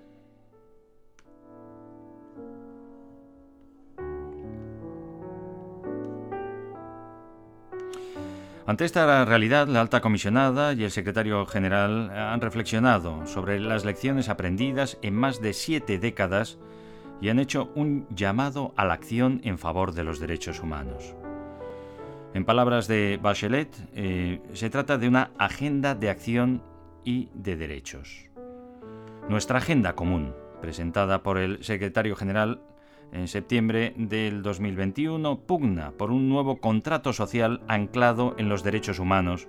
Ante 8.71 8.85
esta 8.85 9.25
realidad, 9.25 9.67
la 9.67 9.81
alta 9.81 9.99
comisionada 9.99 10.71
y 10.71 10.85
el 10.85 10.91
secretario 10.91 11.45
general 11.45 12.09
han 12.09 12.39
reflexionado 12.39 13.27
sobre 13.27 13.59
las 13.59 13.83
lecciones 13.83 14.29
aprendidas 14.29 14.97
en 15.01 15.13
más 15.13 15.41
de 15.41 15.51
siete 15.51 15.99
décadas 15.99 16.57
y 17.19 17.27
han 17.27 17.39
hecho 17.39 17.73
un 17.75 18.07
llamado 18.15 18.73
a 18.77 18.85
la 18.85 18.93
acción 18.93 19.41
en 19.43 19.57
favor 19.57 19.91
de 19.91 20.05
los 20.05 20.21
derechos 20.21 20.61
humanos. 20.61 21.15
En 22.33 22.45
palabras 22.45 22.87
de 22.87 23.19
Bachelet, 23.21 23.75
eh, 23.93 24.41
se 24.53 24.69
trata 24.69 24.97
de 24.97 25.09
una 25.09 25.31
agenda 25.37 25.93
de 25.93 26.09
acción 26.09 26.63
y 27.03 27.27
de 27.33 27.57
derechos. 27.57 28.29
Nuestra 29.27 29.57
agenda 29.57 29.97
común, 29.97 30.33
presentada 30.61 31.23
por 31.23 31.39
el 31.39 31.61
secretario 31.61 32.15
general 32.15 32.61
en 33.11 33.27
septiembre 33.27 33.93
del 33.97 34.41
2021, 34.41 35.39
pugna 35.39 35.91
por 35.91 36.11
un 36.11 36.29
nuevo 36.29 36.59
contrato 36.59 37.13
social 37.13 37.61
anclado 37.67 38.35
en 38.37 38.49
los 38.49 38.63
derechos 38.63 38.99
humanos 38.99 39.47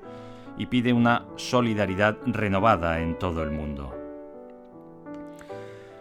y 0.58 0.66
pide 0.66 0.92
una 0.92 1.26
solidaridad 1.36 2.18
renovada 2.26 3.00
en 3.00 3.18
todo 3.18 3.42
el 3.42 3.50
mundo. 3.50 3.94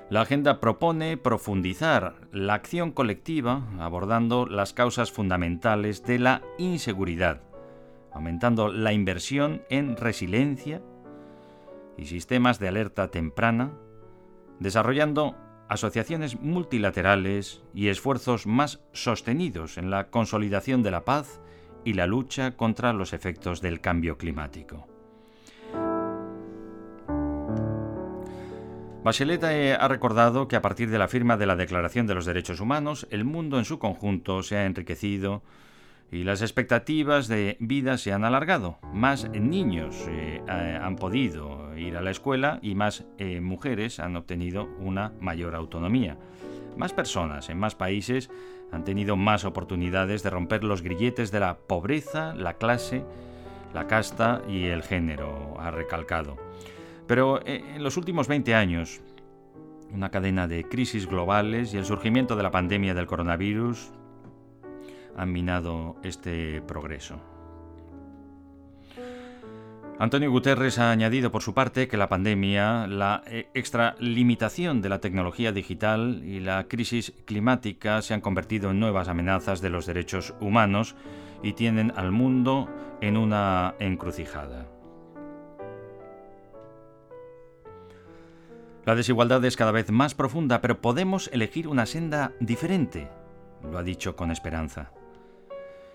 La 0.09 0.21
agenda 0.21 0.59
propone 0.59 1.15
profundizar 1.15 2.15
la 2.33 2.55
acción 2.55 2.91
colectiva 2.91 3.63
abordando 3.79 4.45
las 4.45 4.73
causas 4.73 5.09
fundamentales 5.09 6.03
de 6.03 6.19
la 6.19 6.41
inseguridad, 6.57 7.41
aumentando 8.11 8.67
la 8.67 8.91
inversión 8.91 9.61
en 9.69 9.95
resiliencia 9.95 10.81
y 11.97 12.07
sistemas 12.07 12.59
de 12.59 12.67
alerta 12.67 13.07
temprana, 13.09 13.71
desarrollando 14.59 15.37
asociaciones 15.71 16.37
multilaterales 16.37 17.63
y 17.73 17.87
esfuerzos 17.87 18.45
más 18.45 18.81
sostenidos 18.91 19.77
en 19.77 19.89
la 19.89 20.09
consolidación 20.09 20.83
de 20.83 20.91
la 20.91 21.05
paz 21.05 21.39
y 21.85 21.93
la 21.93 22.07
lucha 22.07 22.57
contra 22.57 22.91
los 22.91 23.13
efectos 23.13 23.61
del 23.61 23.79
cambio 23.79 24.17
climático. 24.17 24.85
Bachelet 29.05 29.41
ha 29.79 29.87
recordado 29.87 30.49
que 30.49 30.57
a 30.57 30.61
partir 30.61 30.89
de 30.89 30.99
la 30.99 31.07
firma 31.07 31.37
de 31.37 31.45
la 31.45 31.55
Declaración 31.55 32.05
de 32.05 32.15
los 32.15 32.25
Derechos 32.25 32.59
Humanos, 32.59 33.07
el 33.09 33.23
mundo 33.23 33.57
en 33.57 33.63
su 33.63 33.79
conjunto 33.79 34.43
se 34.43 34.57
ha 34.57 34.65
enriquecido 34.65 35.41
y 36.11 36.25
las 36.25 36.41
expectativas 36.41 37.29
de 37.29 37.55
vida 37.59 37.97
se 37.97 38.11
han 38.11 38.25
alargado. 38.25 38.77
Más 38.93 39.29
niños 39.29 39.95
eh, 40.09 40.41
han 40.47 40.97
podido 40.97 41.75
ir 41.77 41.95
a 41.95 42.01
la 42.01 42.11
escuela 42.11 42.59
y 42.61 42.75
más 42.75 43.05
eh, 43.17 43.39
mujeres 43.39 43.99
han 44.01 44.17
obtenido 44.17 44.67
una 44.79 45.13
mayor 45.21 45.55
autonomía. 45.55 46.17
Más 46.75 46.91
personas 46.91 47.49
en 47.49 47.57
más 47.57 47.75
países 47.75 48.29
han 48.73 48.83
tenido 48.83 49.15
más 49.15 49.45
oportunidades 49.45 50.21
de 50.21 50.29
romper 50.29 50.65
los 50.65 50.81
grilletes 50.81 51.31
de 51.31 51.39
la 51.39 51.57
pobreza, 51.57 52.33
la 52.35 52.55
clase, 52.55 53.05
la 53.73 53.87
casta 53.87 54.41
y 54.49 54.65
el 54.65 54.83
género, 54.83 55.55
ha 55.59 55.71
recalcado. 55.71 56.35
Pero 57.07 57.39
eh, 57.45 57.63
en 57.75 57.83
los 57.83 57.95
últimos 57.95 58.27
20 58.27 58.53
años, 58.53 58.99
una 59.93 60.11
cadena 60.11 60.47
de 60.47 60.65
crisis 60.65 61.07
globales 61.07 61.73
y 61.73 61.77
el 61.77 61.85
surgimiento 61.85 62.35
de 62.35 62.43
la 62.43 62.51
pandemia 62.51 62.93
del 62.93 63.07
coronavirus 63.07 63.91
han 65.17 65.31
minado 65.31 65.97
este 66.03 66.61
progreso. 66.61 67.19
Antonio 70.01 70.31
Guterres 70.31 70.79
ha 70.79 70.89
añadido 70.89 71.31
por 71.31 71.43
su 71.43 71.53
parte 71.53 71.87
que 71.87 71.95
la 71.95 72.09
pandemia, 72.09 72.87
la 72.87 73.21
eh, 73.27 73.49
extralimitación 73.53 74.81
de 74.81 74.89
la 74.89 74.99
tecnología 74.99 75.51
digital 75.51 76.23
y 76.23 76.39
la 76.39 76.67
crisis 76.67 77.13
climática 77.25 78.01
se 78.01 78.15
han 78.15 78.21
convertido 78.21 78.71
en 78.71 78.79
nuevas 78.79 79.09
amenazas 79.09 79.61
de 79.61 79.69
los 79.69 79.85
derechos 79.85 80.33
humanos 80.39 80.95
y 81.43 81.53
tienen 81.53 81.93
al 81.95 82.11
mundo 82.11 82.67
en 82.99 83.15
una 83.15 83.75
encrucijada. 83.77 84.65
La 88.85 88.95
desigualdad 88.95 89.45
es 89.45 89.55
cada 89.55 89.71
vez 89.71 89.91
más 89.91 90.15
profunda, 90.15 90.61
pero 90.61 90.81
podemos 90.81 91.29
elegir 91.31 91.67
una 91.67 91.85
senda 91.85 92.31
diferente, 92.39 93.07
lo 93.71 93.77
ha 93.77 93.83
dicho 93.83 94.15
con 94.15 94.31
esperanza. 94.31 94.91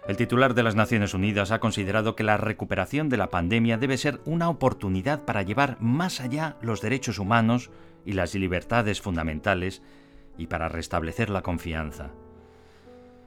El 0.09 0.17
titular 0.17 0.55
de 0.55 0.63
las 0.63 0.77
Naciones 0.77 1.15
Unidas 1.15 1.51
ha 1.51 1.59
considerado 1.59 2.15
que 2.15 2.23
la 2.23 2.37
recuperación 2.37 3.09
de 3.09 3.17
la 3.17 3.29
pandemia 3.29 3.77
debe 3.77 3.97
ser 3.97 4.21
una 4.25 4.49
oportunidad 4.49 5.25
para 5.25 5.43
llevar 5.43 5.79
más 5.81 6.21
allá 6.21 6.57
los 6.61 6.81
derechos 6.81 7.19
humanos 7.19 7.71
y 8.05 8.13
las 8.13 8.33
libertades 8.37 9.01
fundamentales 9.01 9.83
y 10.39 10.47
para 10.47 10.69
restablecer 10.69 11.29
la 11.29 11.43
confianza. 11.43 12.13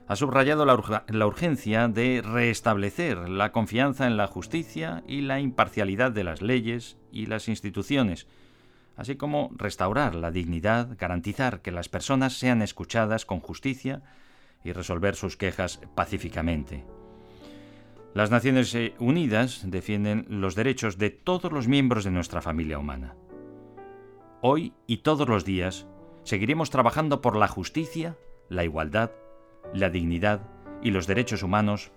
Ha 0.07 0.15
subrayado 0.15 0.65
la, 0.65 1.25
urgencia 1.25 1.89
de 1.89 2.21
restablecer 2.21 3.27
la 3.27 3.51
confianza 3.51 4.07
en 4.07 4.15
la 4.15 4.27
justicia 4.27 5.03
y 5.05 5.21
la 5.21 5.41
imparcialidad 5.41 6.13
de 6.13 6.23
las 6.23 6.41
leyes 6.41 6.97
y 7.11 7.25
las 7.25 7.49
instituciones, 7.49 8.25
así 8.95 9.17
como 9.17 9.51
restaurar 9.55 10.15
la 10.15 10.31
dignidad, 10.31 10.95
garantizar 10.97 11.61
que 11.61 11.71
las 11.71 11.89
personas 11.89 12.39
sean 12.39 12.61
escuchadas 12.61 13.25
con 13.25 13.41
justicia 13.41 14.01
y 14.63 14.72
resolver 14.72 15.15
sus 15.15 15.38
quejas 15.38 15.82
pacíficamente. 15.95 16.86
Las 18.13 18.32
Naciones 18.32 18.76
Unidas 18.98 19.62
defienden 19.65 20.26
los 20.30 20.56
derechos 20.56 20.98
de 20.98 21.12
todos 21.12 21.52
los 21.52 21.67
miembros 21.67 22.04
de 22.04 22.12
nuestra 22.12 22.41
familia 22.41 22.80
humana. 22.80 23.15
Hoy 24.41 24.74
y 24.88 24.98
todos 24.98 25.28
los 25.30 25.45
días 25.45 25.86
seguiremos 26.24 26.69
trabajando 26.69 27.22
por 27.22 27.36
la 27.36 27.48
justicia, 27.48 28.17
la 28.50 28.63
igualdad, 28.63 29.12
la 29.74 29.89
dignidad 29.89 30.41
y 30.82 30.91
los 30.91 31.08
derechos 31.08 31.43
humanos 31.43 31.91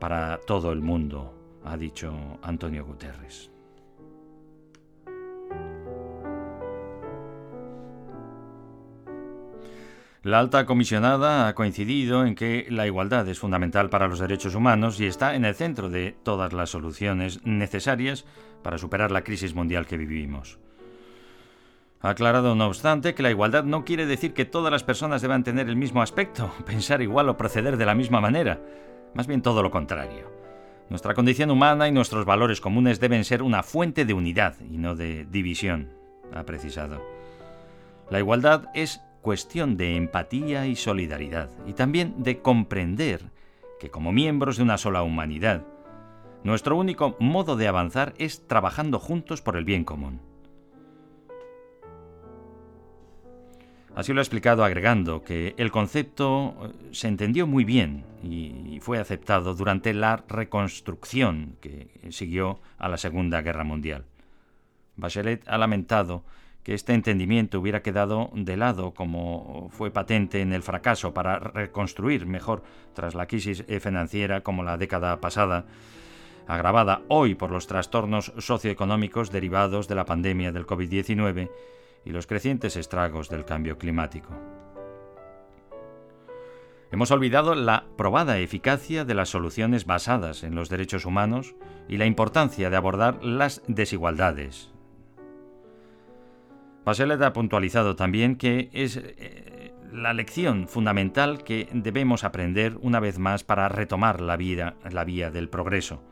para 0.00 0.38
todo 0.38 0.72
el 0.72 0.80
mundo, 0.80 1.34
ha 1.64 1.76
dicho 1.76 2.12
Antonio 2.42 2.84
Guterres. 2.84 3.53
La 10.24 10.38
alta 10.38 10.64
comisionada 10.64 11.48
ha 11.48 11.54
coincidido 11.54 12.24
en 12.24 12.34
que 12.34 12.66
la 12.70 12.86
igualdad 12.86 13.28
es 13.28 13.38
fundamental 13.38 13.90
para 13.90 14.08
los 14.08 14.20
derechos 14.20 14.54
humanos 14.54 14.98
y 14.98 15.04
está 15.04 15.34
en 15.34 15.44
el 15.44 15.54
centro 15.54 15.90
de 15.90 16.16
todas 16.22 16.54
las 16.54 16.70
soluciones 16.70 17.44
necesarias 17.44 18.24
para 18.62 18.78
superar 18.78 19.10
la 19.10 19.22
crisis 19.22 19.54
mundial 19.54 19.86
que 19.86 19.98
vivimos. 19.98 20.58
Ha 22.00 22.08
aclarado, 22.08 22.54
no 22.54 22.68
obstante, 22.68 23.14
que 23.14 23.22
la 23.22 23.30
igualdad 23.30 23.64
no 23.64 23.84
quiere 23.84 24.06
decir 24.06 24.32
que 24.32 24.46
todas 24.46 24.72
las 24.72 24.82
personas 24.82 25.20
deban 25.20 25.44
tener 25.44 25.68
el 25.68 25.76
mismo 25.76 26.00
aspecto, 26.00 26.50
pensar 26.64 27.02
igual 27.02 27.28
o 27.28 27.36
proceder 27.36 27.76
de 27.76 27.84
la 27.84 27.94
misma 27.94 28.22
manera. 28.22 28.62
Más 29.12 29.26
bien 29.26 29.42
todo 29.42 29.62
lo 29.62 29.70
contrario. 29.70 30.32
Nuestra 30.88 31.12
condición 31.12 31.50
humana 31.50 31.86
y 31.86 31.92
nuestros 31.92 32.24
valores 32.24 32.62
comunes 32.62 32.98
deben 32.98 33.26
ser 33.26 33.42
una 33.42 33.62
fuente 33.62 34.06
de 34.06 34.14
unidad 34.14 34.54
y 34.70 34.78
no 34.78 34.94
de 34.96 35.26
división, 35.26 35.90
ha 36.32 36.44
precisado. 36.44 37.04
La 38.08 38.20
igualdad 38.20 38.68
es 38.74 39.02
cuestión 39.24 39.78
de 39.78 39.96
empatía 39.96 40.66
y 40.66 40.76
solidaridad, 40.76 41.48
y 41.66 41.72
también 41.72 42.22
de 42.22 42.42
comprender 42.42 43.22
que 43.80 43.90
como 43.90 44.12
miembros 44.12 44.58
de 44.58 44.62
una 44.62 44.76
sola 44.76 45.02
humanidad, 45.02 45.64
nuestro 46.42 46.76
único 46.76 47.16
modo 47.20 47.56
de 47.56 47.66
avanzar 47.66 48.12
es 48.18 48.46
trabajando 48.46 48.98
juntos 48.98 49.40
por 49.40 49.56
el 49.56 49.64
bien 49.64 49.82
común. 49.84 50.20
Así 53.96 54.12
lo 54.12 54.20
ha 54.20 54.22
explicado 54.22 54.62
agregando 54.62 55.22
que 55.22 55.54
el 55.56 55.70
concepto 55.70 56.54
eh, 56.62 56.88
se 56.92 57.08
entendió 57.08 57.46
muy 57.46 57.64
bien 57.64 58.04
y 58.22 58.78
fue 58.82 58.98
aceptado 58.98 59.54
durante 59.54 59.94
la 59.94 60.22
reconstrucción 60.28 61.56
que 61.62 61.88
siguió 62.10 62.60
a 62.76 62.88
la 62.88 62.98
Segunda 62.98 63.40
Guerra 63.40 63.64
Mundial. 63.64 64.04
Bachelet 64.96 65.48
ha 65.48 65.56
lamentado 65.56 66.24
que 66.64 66.72
este 66.74 66.94
entendimiento 66.94 67.60
hubiera 67.60 67.82
quedado 67.82 68.30
de 68.34 68.56
lado, 68.56 68.94
como 68.94 69.68
fue 69.70 69.90
patente 69.90 70.40
en 70.40 70.52
el 70.54 70.62
fracaso 70.62 71.12
para 71.12 71.38
reconstruir 71.38 72.26
mejor 72.26 72.62
tras 72.94 73.14
la 73.14 73.26
crisis 73.26 73.64
financiera 73.80 74.40
como 74.40 74.64
la 74.64 74.78
década 74.78 75.20
pasada, 75.20 75.66
agravada 76.48 77.02
hoy 77.08 77.34
por 77.34 77.50
los 77.50 77.66
trastornos 77.66 78.32
socioeconómicos 78.38 79.30
derivados 79.30 79.88
de 79.88 79.94
la 79.94 80.06
pandemia 80.06 80.52
del 80.52 80.66
COVID-19 80.66 81.50
y 82.06 82.10
los 82.10 82.26
crecientes 82.26 82.76
estragos 82.76 83.28
del 83.28 83.44
cambio 83.44 83.76
climático. 83.76 84.34
Hemos 86.90 87.10
olvidado 87.10 87.54
la 87.54 87.84
probada 87.96 88.38
eficacia 88.38 89.04
de 89.04 89.14
las 89.14 89.28
soluciones 89.28 89.84
basadas 89.84 90.44
en 90.44 90.54
los 90.54 90.70
derechos 90.70 91.04
humanos 91.04 91.54
y 91.88 91.98
la 91.98 92.06
importancia 92.06 92.70
de 92.70 92.76
abordar 92.76 93.22
las 93.22 93.62
desigualdades, 93.66 94.73
Bachelet 96.84 97.22
ha 97.22 97.32
puntualizado 97.32 97.96
también 97.96 98.36
que 98.36 98.68
es 98.72 98.98
eh, 98.98 99.72
la 99.90 100.12
lección 100.12 100.68
fundamental 100.68 101.42
que 101.42 101.68
debemos 101.72 102.24
aprender 102.24 102.76
una 102.82 103.00
vez 103.00 103.18
más 103.18 103.42
para 103.42 103.68
retomar 103.68 104.20
la, 104.20 104.36
vida, 104.36 104.74
la 104.90 105.04
vía 105.04 105.30
del 105.30 105.48
progreso, 105.48 106.02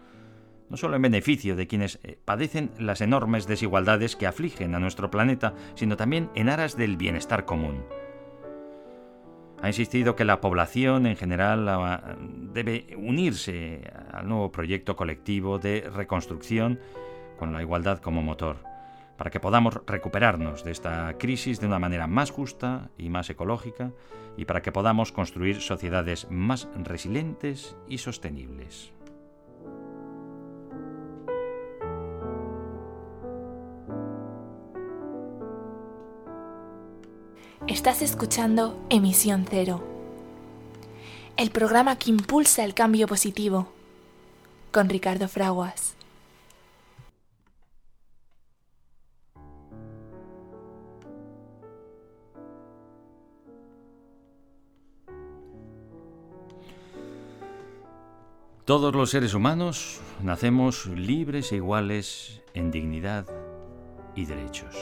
no 0.70 0.78
solo 0.78 0.96
en 0.96 1.02
beneficio 1.02 1.56
de 1.56 1.66
quienes 1.66 2.00
eh, 2.02 2.18
padecen 2.24 2.70
las 2.78 3.02
enormes 3.02 3.46
desigualdades 3.46 4.16
que 4.16 4.26
afligen 4.26 4.74
a 4.74 4.78
nuestro 4.78 5.11
planeta, 5.11 5.52
sino 5.74 5.98
también 5.98 6.30
en 6.35 6.48
aras 6.48 6.76
del 6.76 6.96
bienestar 6.96 7.44
común. 7.44 7.85
Ha 9.61 9.68
insistido 9.68 10.16
que 10.16 10.24
la 10.24 10.40
población 10.40 11.06
en 11.06 11.16
general 11.16 11.68
ah, 11.68 12.16
debe 12.52 12.96
unirse 12.96 13.92
al 14.11 14.26
nuevo 14.26 14.50
proyecto 14.50 14.96
colectivo 14.96 15.58
de 15.58 15.88
reconstrucción 15.94 16.80
con 17.38 17.52
la 17.52 17.61
igualdad 17.61 17.98
como 17.98 18.22
motor 18.22 18.71
para 19.22 19.30
que 19.30 19.38
podamos 19.38 19.78
recuperarnos 19.87 20.64
de 20.64 20.72
esta 20.72 21.16
crisis 21.16 21.61
de 21.61 21.68
una 21.68 21.78
manera 21.78 22.08
más 22.08 22.32
justa 22.32 22.90
y 22.98 23.08
más 23.08 23.30
ecológica 23.30 23.92
y 24.37 24.46
para 24.46 24.62
que 24.62 24.72
podamos 24.72 25.12
construir 25.12 25.61
sociedades 25.61 26.26
más 26.28 26.66
resilientes 26.74 27.76
y 27.87 27.98
sostenibles. 27.98 28.90
Estás 37.68 38.02
escuchando 38.02 38.76
Emisión 38.90 39.46
Cero, 39.48 39.85
el 41.37 41.52
programa 41.52 41.94
que 41.94 42.11
impulsa 42.11 42.64
el 42.64 42.74
cambio 42.74 43.06
positivo, 43.06 43.68
con 44.72 44.88
Ricardo 44.88 45.28
Fraguas. 45.28 45.94
Todos 58.64 58.94
los 58.94 59.11
seres 59.11 59.35
humanos 59.35 60.01
nacemos 60.22 60.87
libres 60.87 61.51
e 61.51 61.57
iguales 61.57 62.40
en 62.55 62.70
dignidad 62.70 63.27
y 64.14 64.25
derechos. 64.25 64.77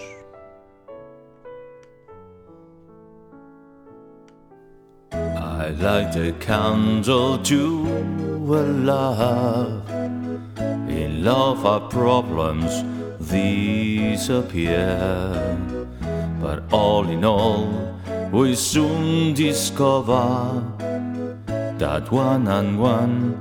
I 5.13 5.71
light 5.81 6.15
a 6.15 6.33
candle 6.41 7.39
to 7.39 7.87
a 8.51 8.63
love. 8.85 9.89
In 10.87 11.25
love, 11.25 11.65
our 11.65 11.89
problems 11.89 12.85
disappear. 13.31 14.99
But 16.39 16.65
all 16.71 17.09
in 17.09 17.25
all, 17.25 17.95
we 18.31 18.55
soon 18.57 19.33
discover 19.33 20.63
that 21.79 22.13
one 22.13 22.47
and 22.47 22.79
one 22.79 23.39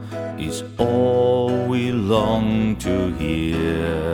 is 0.49 0.63
all 0.79 1.67
we 1.67 1.91
long 1.91 2.75
to 2.77 3.13
hear. 3.17 4.07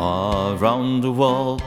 Around 0.00 1.02
the 1.02 1.12
world, 1.12 1.62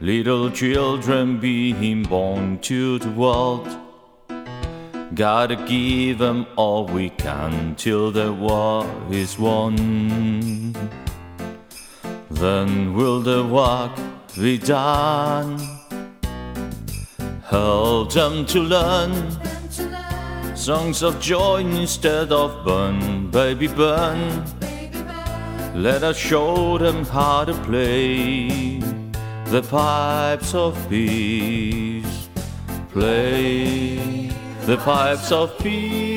little 0.00 0.50
children 0.50 1.38
being 1.38 2.02
born 2.02 2.58
to 2.70 2.98
the 2.98 3.12
world. 3.22 3.68
Gotta 5.14 5.54
give 5.54 6.18
them 6.18 6.46
all 6.56 6.86
we 6.86 7.10
can 7.10 7.76
till 7.76 8.10
the 8.10 8.32
war 8.32 8.84
is 9.10 9.38
won. 9.38 9.76
Then 12.30 12.94
will 12.94 13.20
the 13.20 13.44
work 13.44 13.94
be 14.36 14.58
done? 14.58 15.79
Help 17.50 18.12
them 18.12 18.46
to 18.46 18.60
learn 18.60 19.12
songs 20.54 21.02
of 21.02 21.20
joy 21.20 21.56
instead 21.56 22.30
of 22.30 22.64
burn, 22.64 23.28
baby 23.32 23.66
burn. 23.66 24.44
Let 25.74 26.04
us 26.04 26.16
show 26.16 26.78
them 26.78 27.04
how 27.04 27.44
to 27.46 27.54
play 27.64 28.78
the 29.46 29.62
pipes 29.68 30.54
of 30.54 30.78
peace. 30.88 32.28
Play 32.92 34.30
the 34.66 34.76
pipes 34.76 35.32
of 35.32 35.58
peace. 35.58 36.09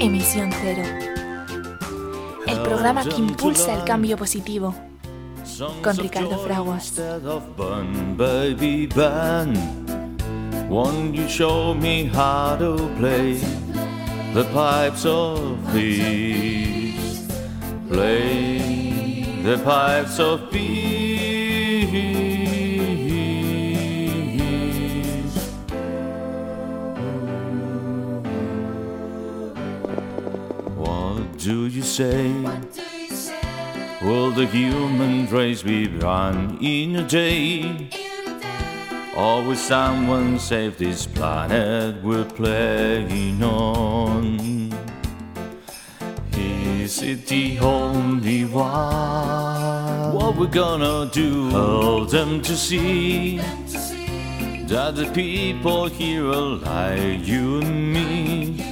Emisión 0.00 0.50
Cero, 0.62 0.82
el 2.46 2.58
programa 2.62 3.04
que 3.04 3.16
impulsa 3.16 3.74
el 3.74 3.84
cambio 3.84 4.16
positivo, 4.16 4.74
con 5.82 5.96
Ricardo 5.98 6.38
Fraguas. 6.38 6.94
Play 17.88 19.42
the 19.42 19.58
pipes 19.58 20.18
of 20.18 20.50
peace. 20.50 22.31
Do 31.96 32.04
you 32.04 33.10
say? 33.10 33.40
Will 34.02 34.30
the 34.30 34.46
human 34.46 35.26
race 35.26 35.62
be 35.62 35.88
run 35.88 36.58
in 36.62 36.96
a 36.96 37.06
day? 37.06 37.90
Or 39.14 39.42
will 39.42 39.56
someone 39.56 40.38
save 40.38 40.78
this 40.78 41.06
planet 41.06 42.02
we're 42.02 42.24
playing 42.24 43.42
on? 43.42 44.72
Is 46.32 47.02
it 47.02 47.26
the 47.26 47.58
only 47.58 48.44
one? 48.46 50.14
What 50.14 50.36
we're 50.36 50.46
gonna 50.46 51.10
do? 51.12 51.50
Help 51.50 52.10
them 52.10 52.40
to 52.42 52.56
see 52.56 53.36
that 54.66 54.96
the 54.96 55.10
people 55.12 55.88
here 55.88 56.26
are 56.26 56.56
like 56.56 57.26
you 57.26 57.60
and 57.60 57.92
me. 57.92 58.71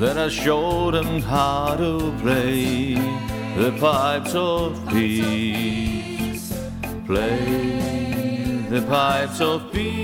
Let 0.00 0.16
I 0.16 0.28
showed 0.30 0.94
them 0.94 1.20
how 1.20 1.76
to 1.76 2.10
play 2.22 2.94
the 3.58 3.70
pipes 3.78 4.34
of 4.34 4.88
peace. 4.88 6.54
Play 7.04 8.64
the 8.70 8.80
pipes 8.88 9.42
of 9.42 9.70
peace. 9.70 10.00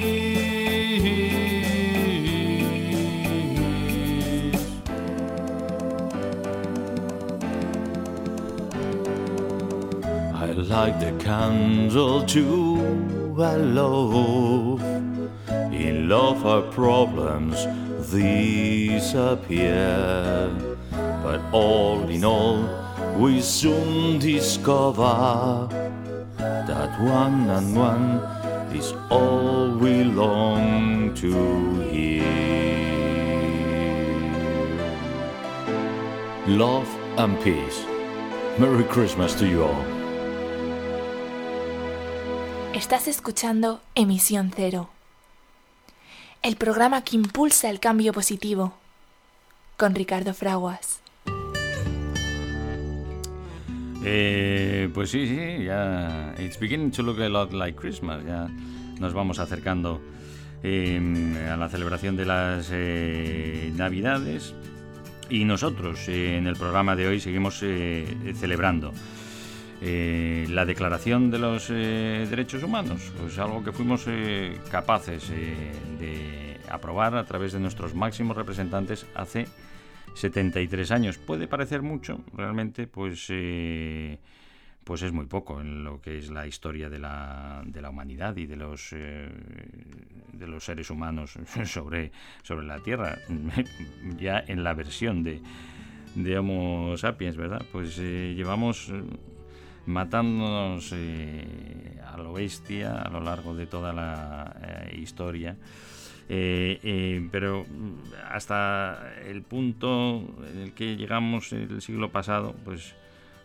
I 10.35 10.53
like 10.75 11.01
the 11.01 11.13
candle 11.25 12.23
too. 12.27 13.35
I 13.41 13.57
love 13.57 14.83
in 15.73 16.11
love 16.11 16.45
our 16.45 16.61
problems 16.71 17.67
disappear. 18.11 19.77
But 21.23 21.41
all 21.53 22.09
in 22.09 22.25
all, 22.25 22.69
we 23.19 23.41
soon 23.41 24.19
discover 24.19 25.69
that 26.39 27.01
one 27.01 27.51
and 27.51 27.77
one 27.77 28.21
is 28.75 28.93
all 29.11 29.71
we 29.71 30.05
long 30.05 31.15
to 31.15 31.81
hear. 31.91 32.25
Love 36.47 36.89
and 37.19 37.41
peace. 37.43 37.85
Merry 38.59 38.85
Christmas 38.85 39.35
to 39.35 39.47
you 39.47 39.65
all. 39.65 39.85
Estás 42.73 43.09
escuchando 43.09 43.81
Emisión 43.95 44.53
Cero 44.55 44.96
el 46.47 46.55
programa 46.55 47.03
que 47.03 47.17
impulsa 47.17 47.71
el 47.71 47.81
cambio 47.81 48.13
positivo, 48.13 48.73
con 49.77 49.97
Ricardo 49.97 50.33
Fraguas. 50.33 51.01
Eh, 54.05 54.89
pues 54.95 55.11
sí, 55.11 55.27
sí, 55.27 55.65
ya. 55.65 56.37
It's 56.39 56.57
beginning 56.61 56.93
to 56.93 57.03
look 57.03 57.21
a 57.21 57.29
lot 57.29 57.53
like 57.53 57.77
Christmas. 57.77 58.25
Ya 58.25 58.47
nos 59.01 59.13
vamos 59.13 59.41
acercando 59.41 60.01
em, 60.63 61.37
a 61.37 61.57
la 61.57 61.69
celebración 61.69 62.15
de 62.15 62.25
las 62.25 62.69
eh, 62.71 63.73
Navidades. 63.75 64.55
Y 65.29 65.45
nosotros 65.45 66.07
eh, 66.07 66.37
en 66.37 66.47
el 66.47 66.55
programa 66.55 66.95
de 66.95 67.09
hoy 67.09 67.19
seguimos 67.19 67.59
celebrando 67.59 68.93
la 69.81 70.65
Declaración 70.65 71.31
de 71.31 71.39
los 71.39 71.69
Derechos 71.69 72.63
Humanos, 72.63 73.13
pues 73.19 73.39
algo 73.39 73.63
que 73.63 73.73
fuimos 73.73 74.07
capaces 74.71 75.29
de 75.31 76.59
aprobar 76.69 77.17
a 77.17 77.25
través 77.25 77.53
de 77.53 77.61
nuestros 77.61 77.95
máximos 77.95 78.37
representantes 78.37 79.07
hace 79.15 79.47
73 80.15 80.91
años. 80.91 81.19
Puede 81.19 81.47
parecer 81.47 81.83
mucho, 81.83 82.25
realmente, 82.35 82.87
pues, 82.87 83.27
eh, 83.31 84.19
pues 84.85 85.03
es 85.03 85.13
muy 85.13 85.27
poco 85.27 85.61
en 85.61 85.85
lo 85.85 86.01
que 86.01 86.19
es 86.19 86.31
la 86.31 86.47
historia 86.47 86.89
de 86.89 86.99
la, 86.99 87.63
de 87.67 87.83
la 87.83 87.91
humanidad 87.91 88.37
y 88.37 88.47
de 88.47 88.57
los, 88.57 88.93
eh, 88.93 89.29
de 90.33 90.47
los 90.47 90.65
seres 90.65 90.91
humanos 90.91 91.39
sobre, 91.65 92.13
sobre 92.43 92.67
la 92.67 92.79
Tierra, 92.81 93.19
ya 94.19 94.43
en 94.47 94.65
la 94.65 94.75
versión 94.75 95.23
de, 95.23 95.41
de 96.15 96.39
Homo 96.39 96.97
sapiens, 96.97 97.37
¿verdad? 97.37 97.63
Pues 97.71 97.99
eh, 97.99 98.35
llevamos 98.37 98.91
matándonos 99.87 100.93
a 100.93 102.17
lo 102.19 102.33
bestia 102.33 103.03
a 103.03 103.11
lo 103.11 103.21
largo 103.21 103.55
de 103.55 103.67
toda 103.67 103.93
la 103.93 104.55
historia 104.93 105.57
eh, 106.29 106.81
eh, 106.83 107.29
pero 107.31 107.65
hasta 108.31 109.15
el 109.25 109.43
punto 109.43 110.25
en 110.53 110.59
el 110.59 110.73
que 110.73 110.97
llegamos 110.97 111.53
el 111.53 111.81
siglo 111.81 112.11
pasado, 112.11 112.55
pues, 112.65 112.95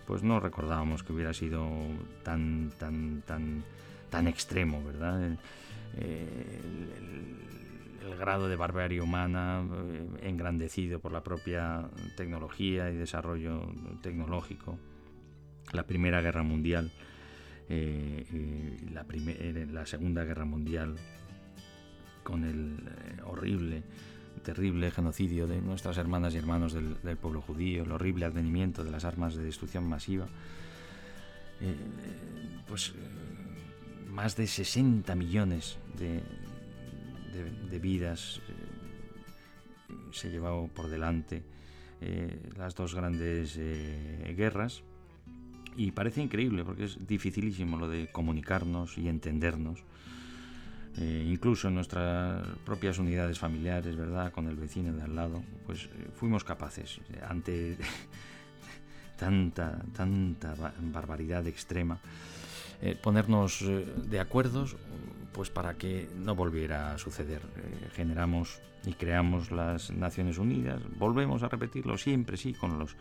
pues 0.08 0.24
no 0.24 0.40
recordábamos 0.40 1.04
que 1.04 1.14
hubiera 1.14 1.34
sido 1.34 1.70
tan, 2.24 2.72
tan, 2.80 3.22
tan, 3.22 3.64
tan 4.10 4.28
extremo, 4.28 4.84
¿verdad? 4.84 5.38
Eh, 5.98 6.60
el, 6.98 7.52
grado 8.18 8.50
de 8.50 8.56
barbarie 8.56 9.02
humana 9.02 9.64
engrandecido 10.22 11.00
por 11.00 11.12
la 11.12 11.24
propia 11.24 11.90
tecnología 12.18 12.92
y 12.92 12.96
desarrollo 12.96 13.72
tecnológico, 14.02 14.78
la 15.74 15.84
Primera 15.84 16.22
Guerra 16.22 16.44
Mundial, 16.44 16.92
la, 17.70 19.06
la 19.72 19.86
Segunda 19.86 20.24
Guerra 20.24 20.46
Mundial, 20.46 20.98
con 22.24 22.44
el 22.44 22.78
eh, 22.80 23.22
horrible, 23.26 23.84
terrible 24.44 24.92
genocidio 24.92 25.48
de 25.48 25.62
nuestras 25.62 25.98
hermanas 25.98 26.34
y 26.34 26.38
hermanos 26.38 26.74
del, 26.74 27.18
pueblo 27.18 27.42
judío, 27.42 27.84
el 27.84 27.92
horrible 27.92 28.26
advenimiento 28.26 28.84
de 28.84 28.92
las 28.92 29.06
armas 29.06 29.36
de 29.36 29.44
destrucción 29.44 29.88
masiva, 29.88 30.28
eh, 31.60 31.76
pues 32.68 32.90
eh, 32.90 34.10
más 34.10 34.36
de 34.36 34.48
60 34.48 35.14
millones 35.16 35.78
de, 35.98 36.22
vidas 37.80 38.40
se 40.12 40.30
llevó 40.30 40.68
por 40.68 40.88
delante 40.88 41.42
las 42.56 42.76
dos 42.76 42.94
grandes 42.94 43.58
guerras. 43.58 44.84
Y 45.78 45.92
parece 45.92 46.22
increíble 46.22 46.64
porque 46.64 46.86
es 46.86 47.08
dificilísimo 47.08 47.78
lo 47.78 47.88
de 47.88 48.12
comunicarnos 48.12 48.98
y 48.98 49.08
entendernos 49.08 49.84
eh, 50.98 51.26
incluso 51.32 51.70
en 51.70 51.76
nuestras 51.76 52.46
propias 52.66 53.00
unidades 53.00 53.40
familiares, 53.40 53.96
¿verdad? 53.96 54.32
Con 54.32 54.48
el 54.48 54.58
vecino 54.58 54.92
de 54.92 55.04
al 55.04 55.16
lado, 55.16 55.42
pues 55.66 55.86
eh, 55.86 56.10
fuimos 56.14 56.44
capaces, 56.44 57.00
eh, 57.14 57.22
ante 57.26 57.78
tanta, 59.18 59.82
tanta 59.96 60.54
barbaridad 60.82 61.48
extrema, 61.48 62.00
ponernos 63.04 63.64
de 63.64 64.20
acuerdos 64.20 64.76
pues 65.32 65.52
para 65.52 65.76
que 65.76 66.10
no 66.18 66.34
volviera 66.34 66.94
a 66.94 66.98
suceder. 66.98 67.42
generamos 67.94 68.60
y 68.86 68.94
creamos 68.94 69.52
las 69.52 69.92
Naciones 69.92 70.40
Unidas, 70.40 70.82
volvemos 70.98 71.44
a 71.44 71.48
repetirlo 71.48 71.98
siempre, 72.00 72.38
sí, 72.38 72.54
con 72.54 72.80
los 72.80 72.96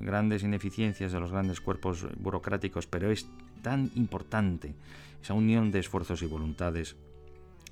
grandes 0.00 0.42
ineficiencias 0.42 1.12
de 1.12 1.20
los 1.20 1.30
grandes 1.30 1.60
cuerpos 1.60 2.06
burocráticos, 2.18 2.86
pero 2.86 3.10
es 3.10 3.26
tan 3.62 3.90
importante 3.94 4.74
esa 5.22 5.34
unión 5.34 5.70
de 5.70 5.78
esfuerzos 5.78 6.22
y 6.22 6.26
voluntades 6.26 6.96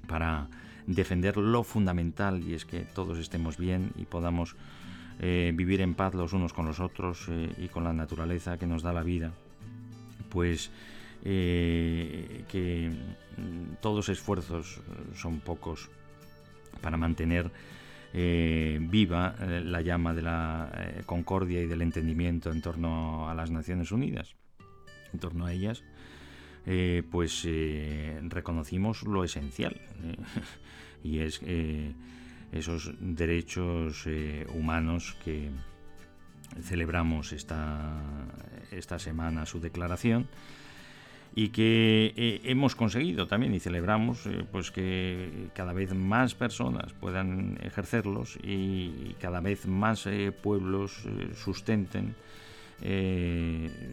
para 0.07 0.49
defender 0.87 1.37
lo 1.37 1.63
fundamental 1.63 2.43
y 2.43 2.55
es 2.55 2.65
que 2.65 2.81
todos 2.81 3.19
estemos 3.19 3.57
bien 3.57 3.93
y 3.97 4.05
podamos 4.05 4.57
eh, 5.21 5.53
vivir 5.55 5.81
en 5.81 5.95
paz 5.95 6.15
los 6.15 6.33
unos 6.33 6.53
con 6.53 6.67
los 6.67 6.81
otros 6.81 7.27
eh, 7.29 7.53
y 7.59 7.69
con 7.69 7.85
la 7.85 7.93
naturaleza 7.93 8.59
que 8.59 8.67
nos 8.67 8.83
da 8.83 8.93
la 8.93 9.03
vida, 9.03 9.33
pues 10.31 10.71
eh, 11.25 12.45
que 12.49 12.91
mm, 13.37 13.75
todos 13.81 14.09
esfuerzos 14.09 14.81
son 15.15 15.41
pocos 15.41 15.91
para 16.81 16.97
mantener 16.97 17.51
viva 18.13 19.35
la 19.41 19.81
llama 19.81 20.13
de 20.13 20.23
la 20.23 21.03
concordia 21.07 21.63
y 21.63 21.67
del 21.67 21.83
entendimiento 21.83 22.51
en 22.51 22.61
torno 22.61 23.29
a 23.29 23.35
las 23.35 23.51
Naciones 23.51 23.91
Unidas, 23.91 24.37
en 25.13 25.19
torno 25.19 25.47
a 25.47 25.53
ellas 25.53 25.83
eh, 26.65 27.03
pues 27.11 27.43
eh, 27.45 28.21
reconocimos 28.23 29.03
lo 29.03 29.25
esencial, 29.25 29.81
eh, 30.05 30.17
y 31.03 31.19
es 31.19 31.41
esos 32.53 32.93
derechos 33.01 34.05
eh, 34.07 34.47
humanos 34.55 35.17
que 35.25 35.51
celebramos 36.63 37.33
esta, 37.33 38.01
esta 38.71 38.99
semana 38.99 39.47
su 39.47 39.59
declaración 39.59 40.29
y 41.35 41.49
que 41.49 42.13
eh, 42.17 42.41
hemos 42.45 42.75
conseguido 42.75 43.27
también 43.27 43.55
y 43.55 43.61
celebramos 43.61 44.27
eh, 44.27 44.45
pues 44.51 44.71
que 44.71 45.49
cada 45.55 45.73
vez 45.73 45.95
más 45.95 46.35
personas 46.35 46.93
puedan 46.93 47.59
ejercerlos 47.63 48.39
y, 48.43 49.17
cada 49.21 49.41
vez 49.41 49.67
más 49.67 50.09
pueblos 50.43 51.05
sustenten 51.37 52.15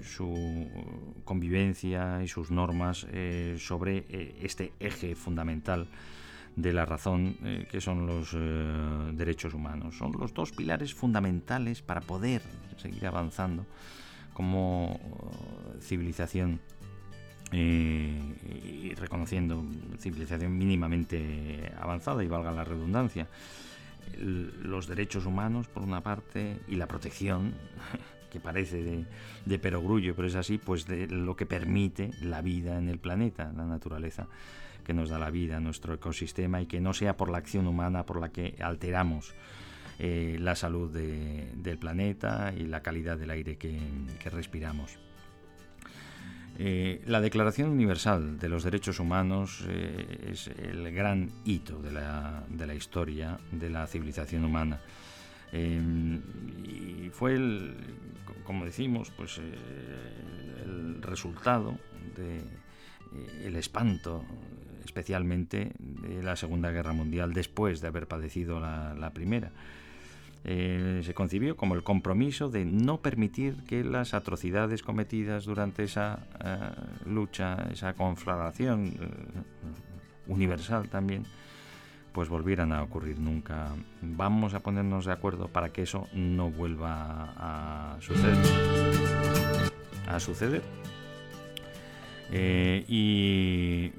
su 0.04 0.68
convivencia 1.24 2.24
y 2.24 2.28
sus 2.28 2.50
normas 2.50 3.06
sobre 3.58 4.06
este 4.42 4.74
eje 4.80 5.14
fundamental 5.14 5.88
de 6.62 6.74
la 6.74 6.86
razón 6.86 7.38
eh, 7.44 7.68
que 7.72 7.80
son 7.82 8.06
los 8.06 8.34
eh, 8.34 9.12
derechos 9.14 9.54
humanos. 9.54 9.98
Son 9.98 10.12
los 10.18 10.34
dos 10.34 10.52
pilares 10.52 10.94
fundamentales 10.94 11.82
para 11.82 12.02
poder 12.02 12.42
seguir 12.78 13.06
avanzando 13.08 13.66
como 14.34 15.00
eh, 15.00 15.82
civilización 15.82 16.60
y 17.52 18.94
reconociendo 18.96 19.64
civilización 19.98 20.58
mínimamente 20.58 21.72
avanzada 21.80 22.24
y 22.24 22.28
valga 22.28 22.52
la 22.52 22.64
redundancia. 22.64 23.28
los 24.18 24.88
derechos 24.88 25.26
humanos, 25.26 25.68
por 25.68 25.84
una 25.84 26.02
parte, 26.02 26.60
y 26.68 26.76
la 26.76 26.88
protección, 26.88 27.54
que 28.32 28.40
parece 28.40 28.84
de, 28.84 29.06
de 29.46 29.60
perogrullo, 29.60 30.16
pero 30.16 30.28
es 30.28 30.36
así, 30.36 30.58
pues 30.58 30.86
de 30.86 31.08
lo 31.08 31.36
que 31.36 31.46
permite 31.46 32.12
la 32.22 32.42
vida 32.42 32.78
en 32.78 32.90
el 32.90 33.00
planeta, 33.00 33.52
la 33.56 33.66
naturaleza 33.66 34.28
que 34.84 34.94
nos 34.94 35.10
da 35.10 35.20
la 35.20 35.30
vida, 35.30 35.60
nuestro 35.60 35.94
ecosistema 35.94 36.62
y 36.62 36.66
que 36.66 36.82
no 36.82 36.94
sea 36.94 37.16
por 37.16 37.30
la 37.30 37.38
acción 37.38 37.68
humana 37.68 38.06
por 38.08 38.20
la 38.20 38.30
que 38.30 38.56
alteramos 38.60 39.36
eh, 40.00 40.38
la 40.40 40.56
salud 40.56 40.90
del 40.90 41.78
planeta 41.78 42.54
y 42.58 42.66
la 42.66 42.82
calidad 42.82 43.18
del 43.18 43.30
aire 43.32 43.58
que, 43.58 43.80
respiramos. 44.32 44.98
Eh, 46.62 47.02
la 47.06 47.22
Declaración 47.22 47.70
Universal 47.70 48.38
de 48.38 48.50
los 48.50 48.66
Derechos 48.66 49.00
Humanos 49.00 49.64
eh, 49.70 50.30
es 50.32 50.48
el 50.48 50.92
gran 50.92 51.32
hito 51.46 51.82
de 51.82 51.94
la, 51.94 52.44
de 52.50 52.76
historia 52.76 53.40
de 53.50 53.70
la 53.70 53.88
civilización 53.88 54.44
humana. 54.44 54.82
y 55.54 57.10
fue, 57.12 57.36
el, 57.36 57.76
como 58.44 58.66
decimos, 58.66 59.10
pues, 59.16 59.40
el 59.40 61.02
resultado 61.02 61.80
del 62.18 63.56
espanto 63.56 64.26
especialmente 64.90 65.72
de 65.80 66.24
la 66.24 66.36
Segunda 66.36 66.72
Guerra 66.72 66.94
Mundial 66.94 67.32
después 67.32 67.80
de 67.80 67.88
haber 67.88 68.08
padecido 68.08 68.60
la, 68.60 69.12
Primera. 69.14 69.52
Eh, 70.46 71.02
se 71.04 71.14
concibió 71.14 71.58
como 71.58 71.76
el 71.76 71.84
compromiso 71.84 72.50
de 72.50 72.64
no 72.64 73.02
permitir 73.02 73.64
que 73.66 73.84
las 73.84 74.14
atrocidades 74.14 74.84
cometidas 74.84 75.44
durante 75.46 75.84
esa 75.84 76.20
eh, 76.44 76.60
lucha, 77.06 77.68
esa 77.72 77.94
conflagración 77.94 78.88
eh, 78.88 79.08
universal 80.28 80.88
también, 80.88 81.26
pues 82.14 82.30
volvieran 82.30 82.72
a 82.72 82.84
ocurrir 82.84 83.20
nunca. 83.20 83.68
Vamos 84.02 84.54
a 84.54 84.62
ponernos 84.62 85.06
de 85.06 85.12
acuerdo 85.12 85.50
para 85.50 85.70
que 85.70 85.82
eso 85.82 86.08
no 86.14 86.50
vuelva 86.50 87.34
a 87.36 87.98
suceder. 88.00 88.38
A 90.08 90.20
suceder. 90.20 90.64
y 92.32 93.92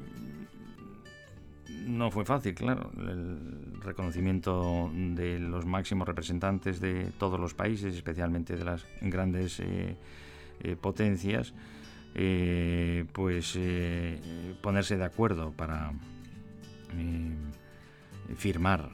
no 1.87 2.11
fue 2.11 2.25
fácil, 2.25 2.55
claro. 2.55 2.90
El 2.99 3.81
reconocimiento 3.83 4.90
de 4.95 5.38
los 5.38 5.64
máximos 5.66 6.07
representantes 6.07 6.81
de 6.81 7.11
todos 7.19 7.38
los 7.40 7.55
países, 7.55 7.95
especialmente 7.95 8.57
de 8.57 8.64
las 8.64 8.85
grandes 9.01 9.61
eh, 9.61 9.97
eh, 10.61 10.77
potencias, 10.77 11.55
eh, 12.14 13.05
pues 13.12 13.59
ponerse 14.61 14.97
de 14.97 15.05
acuerdo 15.05 15.53
para 15.53 15.93
firmar 18.37 18.90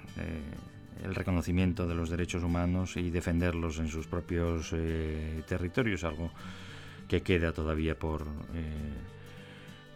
el 1.02 1.14
reconocimiento 1.14 1.86
de 1.86 1.94
los 1.94 2.10
derechos 2.10 2.42
humanos 2.42 2.96
y 2.96 3.10
defenderlos 3.10 3.78
en 3.78 3.88
sus 3.88 4.06
propios 4.06 4.74
territorios, 5.46 6.04
algo 6.04 6.30
que 7.08 7.22
queda 7.22 7.52
todavía 7.52 7.98
por 7.98 8.26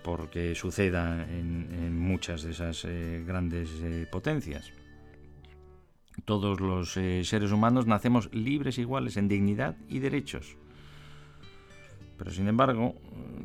porque 0.02 0.54
suceda 0.54 1.26
en, 1.28 1.98
muchas 1.98 2.42
de 2.42 2.52
esas 2.52 2.84
eh, 2.84 3.22
grandes 3.26 3.70
eh, 3.82 4.06
potencias. 4.10 4.72
Todos 6.24 6.60
los 6.60 6.96
eh, 6.96 7.22
seres 7.24 7.52
humanos 7.52 7.86
nacemos 7.86 8.32
libres 8.32 8.78
iguales 8.78 9.16
en 9.16 9.28
dignidad 9.28 9.76
y 9.88 9.98
derechos. 10.00 10.56
Pero 12.18 12.30
sin 12.30 12.48
embargo, 12.48 12.96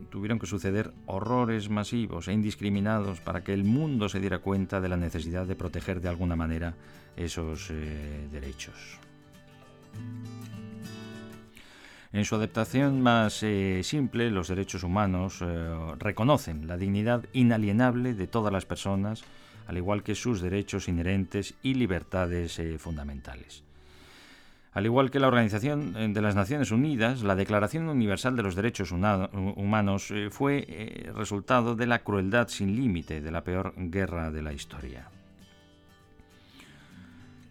tuvieron 0.09 0.37
que 0.37 0.47
suceder 0.47 0.91
horrores 1.05 1.69
masivos 1.69 2.27
e 2.27 2.33
indiscriminados 2.33 3.21
para 3.21 3.41
que 3.43 3.53
el 3.53 3.63
mundo 3.63 4.09
se 4.09 4.19
diera 4.19 4.39
cuenta 4.39 4.81
de 4.81 4.89
la 4.89 4.97
necesidad 4.97 5.45
de 5.45 5.55
proteger 5.55 6.01
de 6.01 6.09
alguna 6.09 6.35
manera 6.35 6.75
esos 7.15 7.71
derechos. 8.33 8.99
En 12.15 12.23
su 12.23 12.35
adaptación 12.35 13.01
más 13.01 13.43
eh, 13.43 13.81
simple, 13.83 14.31
los 14.31 14.47
derechos 14.47 14.83
humanos 14.83 15.39
eh, 15.41 15.75
reconocen 15.99 16.65
la 16.65 16.77
dignidad 16.77 17.25
inalienable 17.33 18.13
de 18.13 18.25
todas 18.25 18.53
las 18.53 18.65
personas, 18.65 19.25
al 19.67 19.75
igual 19.75 20.01
que 20.01 20.15
sus 20.15 20.39
derechos 20.39 20.87
inherentes 20.87 21.55
y 21.61 21.73
libertades 21.73 22.57
eh, 22.57 22.77
fundamentales. 22.79 23.63
Al 24.71 24.85
igual 24.85 25.11
que 25.11 25.19
la 25.19 25.27
Organización 25.27 26.13
de 26.13 26.21
las 26.21 26.35
Naciones 26.35 26.71
Unidas, 26.71 27.21
la 27.21 27.35
Declaración 27.35 27.89
Universal 27.89 28.37
de 28.37 28.43
los 28.43 28.55
Derechos 28.55 28.93
Humanos 28.93 30.13
fue 30.31 31.11
resultado 31.13 31.75
de 31.75 31.87
la 31.87 31.99
crueldad 31.99 32.47
sin 32.47 32.77
límite 32.77 33.19
de 33.19 33.31
la 33.31 33.43
peor 33.43 33.73
guerra 33.75 34.31
de 34.31 34.41
la 34.41 34.53
historia. 34.53 35.09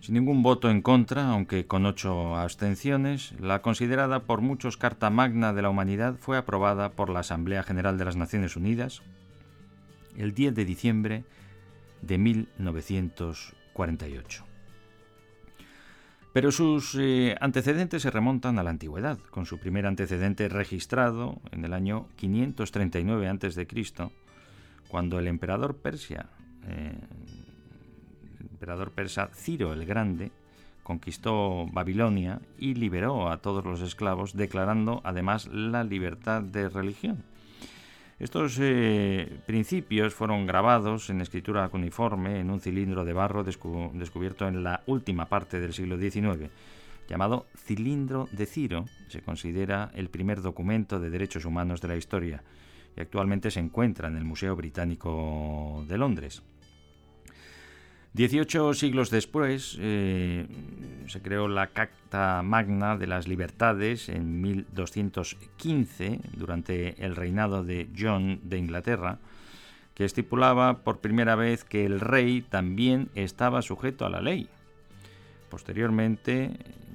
Sin 0.04 0.14
ningún 0.16 0.42
voto 0.42 0.68
en 0.68 0.82
contra, 0.82 1.30
aunque 1.30 1.66
con 1.66 1.86
ocho 1.86 2.36
abstenciones, 2.36 3.32
la 3.40 3.62
considerada 3.62 4.24
por 4.24 4.42
muchos 4.42 4.76
Carta 4.76 5.08
Magna 5.08 5.54
de 5.54 5.62
la 5.62 5.70
Humanidad 5.70 6.16
fue 6.18 6.36
aprobada 6.36 6.92
por 6.92 7.08
la 7.08 7.20
Asamblea 7.20 7.62
General 7.62 7.96
de 7.96 8.04
las 8.04 8.14
Naciones 8.14 8.54
Unidas 8.54 9.00
el 10.18 10.34
10 10.34 10.56
de 10.56 10.66
diciembre 10.66 11.24
de 12.02 12.18
1948. 12.18 14.44
Pero 16.34 16.52
sus 16.52 16.94
eh, 17.00 17.34
antecedentes 17.40 18.02
se 18.02 18.10
remontan 18.10 18.58
a 18.58 18.62
la 18.62 18.68
antigüedad, 18.68 19.18
con 19.30 19.46
su 19.46 19.58
primer 19.58 19.86
antecedente 19.86 20.50
registrado 20.50 21.40
en 21.50 21.64
el 21.64 21.72
año 21.72 22.08
539 22.16 23.26
a.C., 23.26 23.66
cuando 24.88 25.18
el 25.18 25.28
emperador 25.28 25.78
Persia, 25.78 26.26
eh, 26.66 26.98
emperador 28.64 28.92
persa 28.92 29.28
Ciro 29.34 29.74
el 29.74 29.84
Grande 29.84 30.32
conquistó 30.82 31.66
Babilonia 31.70 32.40
y 32.58 32.74
liberó 32.74 33.28
a 33.30 33.36
todos 33.36 33.62
los 33.62 33.82
esclavos, 33.82 34.34
declarando 34.34 35.02
además 35.04 35.48
la 35.48 35.84
libertad 35.84 36.40
de 36.40 36.70
religión. 36.70 37.24
Estos 38.18 38.58
eh, 38.60 39.38
principios 39.46 40.14
fueron 40.14 40.46
grabados 40.46 41.10
en 41.10 41.20
escritura 41.20 41.68
cuneiforme 41.68 42.40
en 42.40 42.50
un 42.50 42.60
cilindro 42.60 43.04
de 43.04 43.12
barro 43.12 43.44
descubierto 43.44 44.48
en 44.48 44.62
la 44.62 44.82
última 44.86 45.26
parte 45.26 45.60
del 45.60 45.74
siglo 45.74 45.98
XIX. 45.98 46.50
Llamado 47.06 47.44
Cilindro 47.66 48.28
de 48.32 48.46
Ciro, 48.46 48.86
se 49.08 49.20
considera 49.20 49.90
el 49.94 50.08
primer 50.08 50.40
documento 50.40 51.00
de 51.00 51.10
derechos 51.10 51.44
humanos 51.44 51.82
de 51.82 51.88
la 51.88 51.96
historia 51.96 52.42
y 52.96 53.00
actualmente 53.02 53.50
se 53.50 53.60
encuentra 53.60 54.08
en 54.08 54.16
el 54.16 54.24
Museo 54.24 54.56
Británico 54.56 55.84
de 55.86 55.98
Londres. 55.98 56.42
Dieciocho 58.14 58.72
siglos 58.74 59.10
después 59.10 59.76
eh, 59.80 60.46
se 61.08 61.20
creó 61.20 61.48
la 61.48 61.72
Carta 61.72 62.42
Magna 62.44 62.96
de 62.96 63.08
las 63.08 63.26
Libertades 63.26 64.08
en 64.08 64.40
1215, 64.40 66.20
durante 66.36 67.04
el 67.04 67.16
reinado 67.16 67.64
de 67.64 67.88
John 67.98 68.38
de 68.44 68.58
Inglaterra, 68.58 69.18
que 69.94 70.04
estipulaba 70.04 70.84
por 70.84 71.00
primera 71.00 71.34
vez 71.34 71.64
que 71.64 71.86
el 71.86 71.98
rey 71.98 72.42
también 72.42 73.08
estaba 73.16 73.62
sujeto 73.62 74.06
a 74.06 74.10
la 74.10 74.20
ley. 74.20 74.48
Posteriormente 75.50 76.52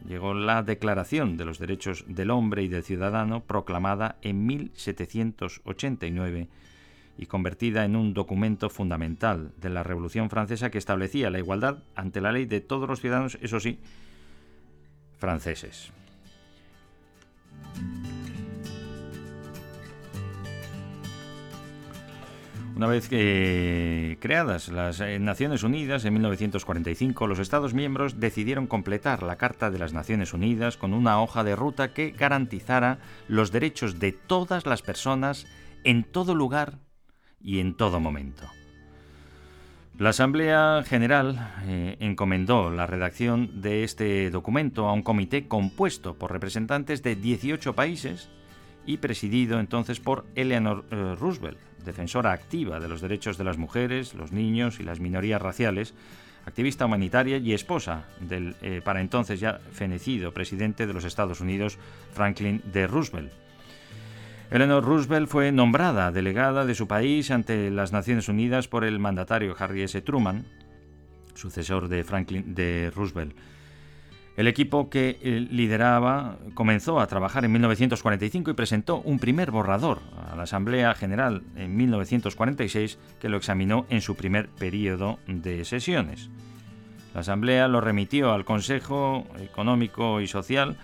llegó 0.07 0.33
la 0.33 0.63
Declaración 0.63 1.35
de 1.35 1.43
los 1.43 1.59
Derechos 1.59 2.05
del 2.07 2.31
Hombre 2.31 2.63
y 2.63 2.69
del 2.69 2.83
Ciudadano, 2.83 3.41
proclamada 3.41 4.15
en 4.21 4.45
1789 4.45 6.47
y 7.19 7.25
convertida 7.25 7.83
en 7.83 7.97
un 7.97 8.13
documento 8.13 8.69
fundamental 8.69 9.51
de 9.57 9.69
la 9.69 9.83
Revolución 9.83 10.29
Francesa 10.29 10.71
que 10.71 10.77
establecía 10.77 11.29
la 11.29 11.37
igualdad 11.37 11.83
ante 11.93 12.21
la 12.21 12.31
ley 12.31 12.45
de 12.45 12.61
todos 12.61 12.87
los 12.87 13.01
ciudadanos, 13.01 13.37
eso 13.41 13.59
sí, 13.59 13.77
franceses. 15.17 15.91
Una 22.73 22.87
vez 22.87 23.09
que 23.09 24.17
creadas 24.21 24.69
las 24.69 25.01
eh, 25.01 25.19
Naciones 25.19 25.63
Unidas 25.63 26.05
en 26.05 26.13
1945, 26.13 27.27
los 27.27 27.39
Estados 27.39 27.73
miembros 27.73 28.21
decidieron 28.21 28.67
completar 28.67 29.23
la 29.23 29.35
Carta 29.35 29.69
de 29.69 29.79
las 29.79 29.91
Naciones 29.91 30.33
Unidas 30.33 30.77
con 30.77 30.93
una 30.93 31.21
hoja 31.21 31.43
de 31.43 31.57
ruta 31.57 31.93
que 31.93 32.11
garantizara 32.11 32.99
los 33.27 33.51
derechos 33.51 33.99
de 33.99 34.13
todas 34.13 34.65
las 34.65 34.81
personas 34.81 35.45
en 35.83 36.05
todo 36.05 36.33
lugar 36.33 36.79
y 37.41 37.59
en 37.59 37.75
todo 37.75 37.99
momento. 37.99 38.49
La 39.97 40.11
Asamblea 40.11 40.81
General 40.87 41.53
eh, 41.65 41.97
encomendó 41.99 42.69
la 42.69 42.87
redacción 42.87 43.61
de 43.61 43.83
este 43.83 44.29
documento 44.29 44.87
a 44.87 44.93
un 44.93 45.03
comité 45.03 45.49
compuesto 45.49 46.15
por 46.15 46.31
representantes 46.31 47.03
de 47.03 47.17
18 47.17 47.75
países 47.75 48.29
y 48.85 48.97
presidido 48.97 49.59
entonces 49.59 49.99
por 49.99 50.25
Eleanor 50.35 50.85
eh, 50.89 51.15
Roosevelt, 51.19 51.57
defensora 51.83 52.31
activa 52.31 52.79
de 52.79 52.87
los 52.87 53.01
derechos 53.01 53.37
de 53.37 53.43
las 53.43 53.57
mujeres, 53.57 54.13
los 54.13 54.31
niños 54.31 54.79
y 54.79 54.83
las 54.83 55.01
minorías 55.01 55.41
raciales, 55.41 55.93
activista 56.45 56.85
humanitaria 56.85 57.37
y 57.37 57.53
esposa 57.53 58.05
del 58.21 58.55
eh, 58.61 58.81
para 58.81 59.01
entonces 59.01 59.41
ya 59.41 59.59
fenecido 59.73 60.33
presidente 60.33 60.87
de 60.87 60.93
los 60.93 61.03
Estados 61.03 61.41
Unidos, 61.41 61.77
Franklin 62.13 62.61
D. 62.71 62.87
Roosevelt. 62.87 63.33
Eleanor 64.51 64.83
Roosevelt 64.83 65.29
fue 65.29 65.51
nombrada 65.51 66.11
delegada 66.11 66.65
de 66.65 66.73
su 66.73 66.87
país 66.87 67.29
ante 67.29 67.69
las 67.69 67.91
Naciones 67.91 68.29
Unidas 68.29 68.67
por 68.67 68.83
el 68.83 68.97
mandatario 68.97 69.55
Harry 69.59 69.83
S. 69.83 70.01
Truman, 70.01 70.47
sucesor 71.35 71.87
de 71.87 72.03
Franklin 72.03 72.55
D. 72.55 72.91
Roosevelt. 72.95 73.35
El 74.37 74.47
equipo 74.47 74.89
que 74.89 75.19
eh, 75.21 75.47
lideraba 75.51 76.39
comenzó 76.55 76.99
a 76.99 77.05
trabajar 77.05 77.45
en 77.45 77.51
1945 77.51 78.49
y 78.49 78.53
presentó 78.55 79.01
un 79.01 79.19
primer 79.19 79.51
borrador 79.51 79.99
a 80.31 80.35
la 80.35 80.43
Asamblea 80.43 80.95
General 80.95 81.43
en 81.55 81.77
1946 81.77 82.97
que 83.19 83.29
lo 83.29 83.37
examinó 83.37 83.85
en 83.89 84.01
su 84.01 84.15
primer 84.15 84.49
periodo 84.49 85.19
de 85.27 85.63
sesiones. 85.63 86.31
La 87.13 87.19
Asamblea 87.19 87.67
lo 87.67 87.81
remitió 87.81 88.31
al 88.31 88.45
Consejo 88.45 89.27
Económico 89.39 90.21
y 90.21 90.27
Social 90.27 90.77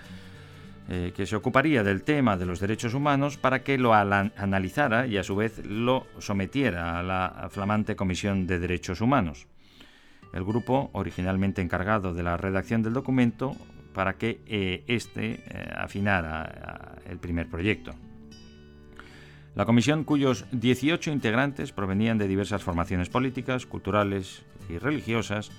eh, 0.87 1.13
que 1.15 1.25
se 1.25 1.35
ocuparía 1.35 1.83
del 1.83 2.03
tema 2.03 2.37
de 2.37 2.45
los 2.45 2.59
derechos 2.59 2.93
humanos 2.93 3.37
para 3.37 3.63
que 3.63 3.77
lo 3.77 3.93
analizara 3.93 5.07
y 5.07 5.17
a 5.17 5.23
su 5.23 5.35
vez 5.35 5.65
lo 5.65 6.05
sometiera 6.19 6.99
a 6.99 7.03
la 7.03 7.47
flamante 7.49 7.95
Comisión 7.95 8.45
de 8.45 8.59
Derechos 8.59 9.01
Humanos. 9.01 9.47
El 10.33 10.43
grupo, 10.43 10.89
originalmente 10.93 11.61
encargado 11.61 12.13
de 12.13 12.23
la 12.23 12.37
redacción 12.37 12.83
del 12.83 12.93
documento, 12.93 13.55
para 13.93 14.17
que 14.17 14.41
éste 14.87 15.43
eh, 15.47 15.73
afinara 15.75 16.97
el 17.09 17.17
primer 17.17 17.49
proyecto. 17.49 17.93
La 19.55 19.65
comisión, 19.65 20.03
cuyos 20.03 20.45
18 20.51 21.11
integrantes 21.11 21.71
provenían 21.71 22.17
de 22.17 22.27
diversas 22.27 22.61
formaciones 22.61 23.07
políticas, 23.07 23.65
culturales 23.65 24.43
y 24.69 24.77
religiosas, 24.77 25.49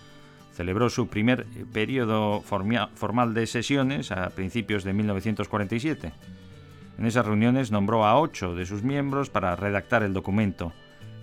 celebró 0.56 0.88
su 0.88 1.08
primer 1.08 1.46
eh, 1.54 1.64
periodo 1.70 2.40
formal 2.40 3.34
de 3.34 3.46
sesiones 3.46 4.10
a 4.10 4.30
principios 4.30 4.84
de 4.84 4.94
1947. 4.94 6.12
En 6.98 7.04
esas 7.06 7.26
reuniones 7.26 7.70
nombró 7.70 8.06
a 8.06 8.18
ocho 8.18 8.54
de 8.54 8.64
sus 8.64 8.82
miembros 8.82 9.28
para 9.28 9.54
redactar 9.54 10.02
el 10.02 10.14
documento, 10.14 10.72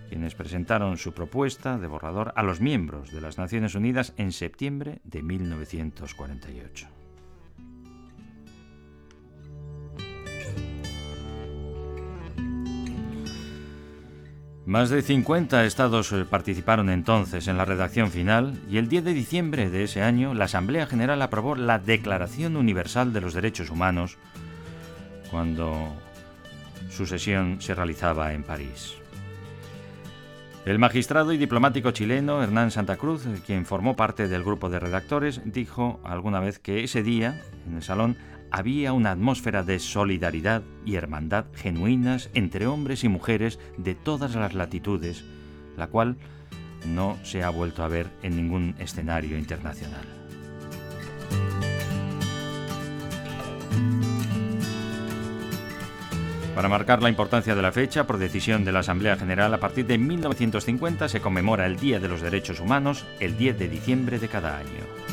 quienes 0.08 0.36
presentaron 0.36 0.98
su 0.98 1.14
propuesta 1.14 1.80
de 1.80 1.88
borrador 1.88 2.32
a 2.36 2.44
los 2.44 2.62
miembros 2.62 3.12
de 3.12 3.22
las 3.22 3.40
Naciones 3.40 3.74
Unidas 3.74 4.14
en 4.18 4.32
septiembre 4.32 5.00
de 5.04 5.24
1948. 5.24 7.03
Más 14.66 14.90
de 14.90 15.02
50 15.02 15.66
estados 15.66 16.14
eh, 16.14 16.24
participaron 16.24 16.90
entonces 16.90 17.50
en 17.50 17.58
la 17.58 17.66
redacción 17.66 18.12
final 18.12 18.58
y 18.70 18.78
el 18.78 18.88
10 18.88 19.04
de 19.04 19.14
diciembre 19.14 19.70
de 19.70 19.84
ese 19.84 20.02
año 20.02 20.34
la 20.34 20.46
Asamblea 20.46 20.88
General 20.88 21.22
aprobó 21.22 21.56
la 21.56 21.80
Declaración 21.80 22.56
Universal 22.56 23.12
de 23.12 23.20
los 23.20 23.34
Derechos 23.34 23.70
Humanos 23.70 24.18
cuando 25.30 25.94
su 26.90 27.06
sesión 27.06 27.60
se 27.60 27.76
realizaba 27.76 28.32
en 28.34 28.44
París. 28.44 28.96
El 30.66 30.80
magistrado 30.80 31.34
y 31.34 31.38
diplomático 31.38 31.92
chileno 31.92 32.42
Hernán 32.42 32.72
Santa 32.72 32.96
Cruz, 32.96 33.28
quien 33.46 33.66
formó 33.66 33.98
parte 33.98 34.30
del 34.30 34.46
grupo 34.46 34.70
de 34.70 34.80
redactores, 34.80 35.42
dijo 35.44 36.00
alguna 36.06 36.40
vez 36.40 36.58
que 36.60 36.86
ese 36.86 37.04
día, 37.04 37.42
en 37.68 37.76
el 37.76 37.84
salón, 37.84 38.16
había 38.54 38.94
una 38.94 39.10
atmósfera 39.10 39.64
de 39.64 39.80
solidaridad 39.80 40.62
y 40.86 40.94
hermandad 40.94 41.46
genuinas 41.56 42.30
entre 42.36 42.68
hombres 42.68 43.04
y 43.04 43.10
mujeres 43.10 43.60
de 43.78 43.96
todas 43.96 44.36
las 44.36 44.54
latitudes, 44.54 45.26
la 45.76 45.88
cual 45.88 46.18
no 46.86 47.18
se 47.24 47.42
ha 47.42 47.50
vuelto 47.50 47.84
a 47.84 47.88
ver 47.88 48.12
en 48.22 48.36
ningún 48.36 48.76
escenario 48.78 49.40
internacional. 49.40 50.06
Para 56.54 56.70
marcar 56.70 57.02
la 57.02 57.10
importancia 57.10 57.56
de 57.56 57.62
la 57.64 57.72
fecha, 57.72 58.06
por 58.06 58.20
decisión 58.20 58.64
de 58.64 58.72
la 58.72 58.82
Asamblea 58.82 59.16
General, 59.16 59.52
a 59.52 59.60
partir 59.60 59.88
de 59.88 59.98
1950 59.98 61.10
se 61.10 61.22
conmemora 61.22 61.66
el 61.66 61.78
Día 61.78 62.00
de 62.00 62.08
los 62.08 62.22
Derechos 62.22 62.60
Humanos 62.60 63.04
el 63.20 63.36
10 63.36 63.58
de 63.58 63.68
diciembre 63.68 64.20
de 64.20 64.28
cada 64.28 64.60
año. 64.60 65.13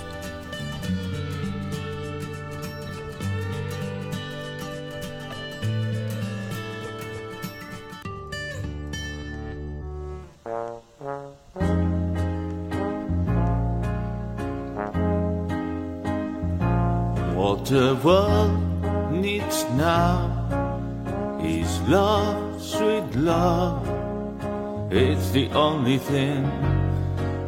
The 25.31 25.49
only 25.53 25.97
thing 25.97 26.43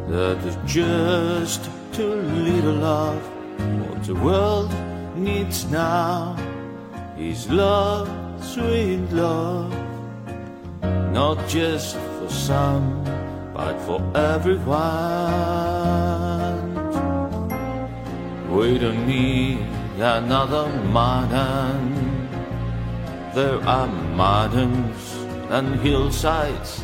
that 0.07 0.38
is 0.45 0.57
just 0.65 1.69
too 1.91 2.15
little 2.15 2.75
love. 2.75 3.21
What 3.89 4.03
the 4.05 4.15
world 4.15 4.71
needs 5.17 5.65
now 5.69 6.38
is 7.17 7.49
love, 7.49 8.07
sweet 8.41 9.11
love. 9.11 9.75
Not 11.11 11.45
just 11.49 11.97
for 11.97 12.29
some, 12.29 13.03
but 13.53 13.77
for 13.81 14.01
everyone. 14.15 14.71
We 18.49 18.79
don't 18.79 19.05
need 19.05 19.59
another 19.99 20.69
modern 20.86 22.03
there 23.34 23.59
are 23.67 23.88
mountains 23.88 25.15
and 25.49 25.79
hillsides 25.79 26.84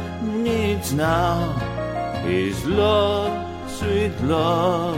needs 0.81 0.93
now 0.93 1.53
is 2.25 2.65
love, 2.65 3.69
sweet 3.69 4.13
love, 4.21 4.97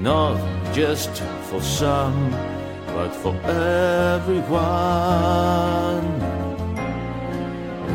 not 0.00 0.38
just 0.72 1.10
for 1.48 1.60
some, 1.60 2.30
but 2.94 3.10
for 3.10 3.34
everyone. 3.44 4.62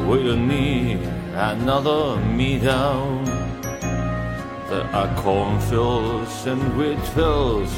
We 0.09 0.23
don't 0.23 0.47
need 0.47 0.99
another 1.33 2.17
me 2.17 2.59
down. 2.59 3.23
There 4.69 4.89
are 4.93 5.21
cornfields 5.21 6.45
and 6.45 6.61
wheat 6.77 6.99
fields 7.15 7.73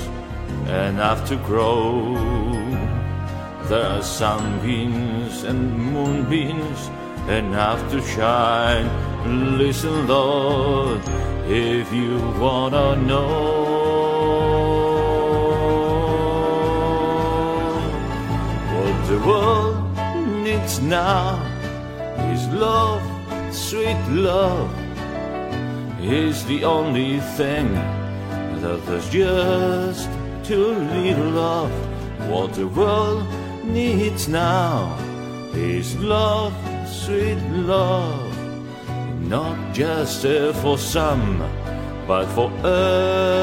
enough 0.67 1.27
to 1.29 1.35
grow. 1.37 2.15
There 3.69 3.85
are 3.85 4.01
sunbeams 4.01 5.43
and 5.43 5.77
moonbeams 5.77 6.89
enough 7.29 7.79
to 7.91 8.01
shine. 8.01 8.89
Listen, 9.57 10.07
Lord, 10.07 11.01
if 11.47 11.91
you 11.93 12.17
wanna 12.39 12.95
know. 12.95 13.73
What 18.73 19.07
the 19.07 19.19
world 19.27 19.97
needs 20.43 20.81
now 20.81 21.39
is 22.33 22.47
love, 22.49 23.01
sweet 23.53 24.01
love, 24.09 24.69
is 26.01 26.45
the 26.45 26.65
only 26.65 27.19
thing 27.37 27.73
that 28.61 28.85
there's 28.85 29.09
just 29.09 30.09
too 30.43 30.73
little 30.95 31.39
of. 31.39 31.71
What 32.29 32.53
the 32.53 32.67
world 32.67 33.25
needs 33.63 34.27
now 34.27 34.97
is 35.53 35.95
love, 35.97 36.53
sweet 36.93 37.41
love, 37.65 38.37
not 39.19 39.57
just 39.73 40.25
uh, 40.25 40.53
for 40.53 40.77
some, 40.77 41.39
but 42.07 42.25
for 42.35 42.51
every, 42.65 43.42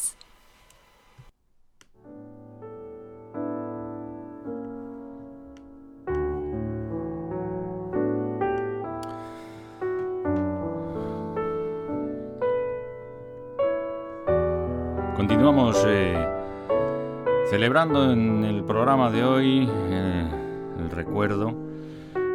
Celebrando 17.71 18.11
en 18.11 18.43
el 18.43 18.65
programa 18.65 19.09
de 19.09 19.23
hoy 19.23 19.69
eh, 19.71 20.29
el 20.77 20.91
recuerdo 20.91 21.53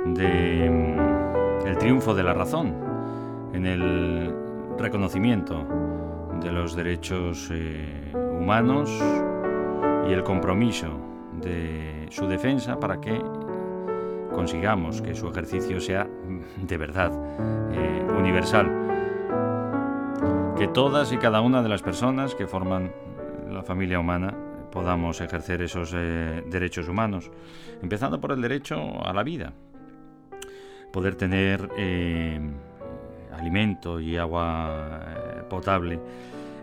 de 0.07 0.71
mm, 0.71 1.67
el 1.67 1.77
triunfo 1.77 2.15
de 2.15 2.23
la 2.23 2.33
razón 2.33 2.75
en 3.53 3.67
el 3.67 4.35
reconocimiento 4.79 5.63
de 6.41 6.51
los 6.51 6.75
derechos 6.75 7.51
eh, 7.53 8.15
humanos 8.15 8.91
y 10.09 10.13
el 10.15 10.23
compromiso 10.23 10.87
de 11.43 12.07
su 12.09 12.27
defensa 12.27 12.81
para 12.81 12.99
que 12.99 13.21
consigamos 14.35 15.03
que 15.03 15.15
su 15.15 15.29
ejercicio 15.29 15.83
sea 15.83 16.05
mm, 16.05 16.67
de 16.67 16.77
verdad 16.79 17.13
eh, 17.73 18.07
universal. 18.19 18.71
Que 20.57 20.67
todas 20.67 21.13
y 21.13 21.19
cada 21.19 21.43
una 21.43 21.61
de 21.63 21.69
las 21.69 21.83
personas 21.83 22.35
que 22.35 22.47
forman 22.47 22.91
la 23.51 23.63
familia 23.63 24.01
humana 24.01 24.46
podamos 24.77 25.23
ejercer 25.23 25.63
esos 25.63 25.95
eh, 25.95 26.45
derechos 26.51 26.87
humanos, 26.87 27.31
empezando 27.81 28.21
por 28.21 28.33
el 28.33 28.43
derecho 28.43 29.03
a 29.03 29.15
la 29.15 29.23
vida, 29.23 29.55
poder 30.93 31.15
tener 31.15 31.71
eh, 31.79 32.39
alimento 33.33 33.99
y 33.99 34.19
agua 34.19 35.01
eh, 35.01 35.43
potable, 35.49 35.99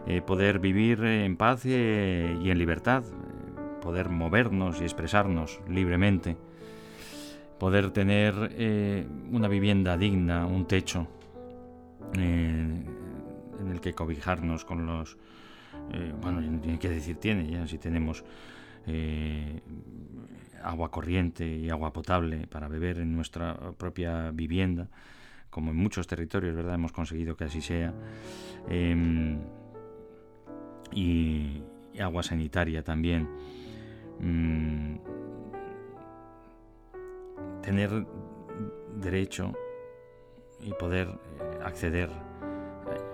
eh, 0.05 0.21
poder 0.21 0.59
vivir 0.59 1.03
en 1.03 1.35
paz 1.37 1.65
y 1.65 1.73
en 1.73 2.59
libertad, 2.59 3.03
poder 3.81 4.09
movernos 4.09 4.79
y 4.79 4.83
expresarnos 4.83 5.59
libremente, 5.67 6.37
poder 7.57 7.89
tener 7.89 8.35
una 9.31 9.47
vivienda 9.47 9.97
digna, 9.97 10.45
un 10.45 10.67
techo. 10.67 11.07
en 12.13 12.85
el 13.71 13.81
que 13.81 13.93
cobijarnos 13.93 14.65
con 14.65 14.85
los... 14.85 15.17
eh, 15.93 16.13
bueno, 16.21 16.61
qué 16.79 16.89
decir 16.89 17.17
tiene 17.17 17.49
ya, 17.49 17.67
si 17.67 17.77
tenemos 17.77 18.23
eh, 18.87 19.61
agua 20.63 20.91
corriente 20.91 21.45
y 21.45 21.69
agua 21.69 21.93
potable 21.93 22.47
para 22.47 22.67
beber 22.67 22.99
en 22.99 23.15
nuestra 23.15 23.55
propia 23.77 24.31
vivienda, 24.31 24.89
como 25.49 25.71
en 25.71 25.77
muchos 25.77 26.07
territorios, 26.07 26.55
¿verdad? 26.55 26.75
Hemos 26.75 26.91
conseguido 26.91 27.35
que 27.35 27.45
así 27.45 27.61
sea. 27.61 27.93
Em, 28.69 29.39
y, 30.91 31.61
y 31.93 31.99
agua 31.99 32.23
sanitaria 32.23 32.83
también. 32.83 33.27
Mm, 34.19 34.95
tener 37.61 38.05
derecho 38.95 39.53
y 40.59 40.73
poder 40.73 41.07
eh, 41.07 41.59
acceder 41.63 42.09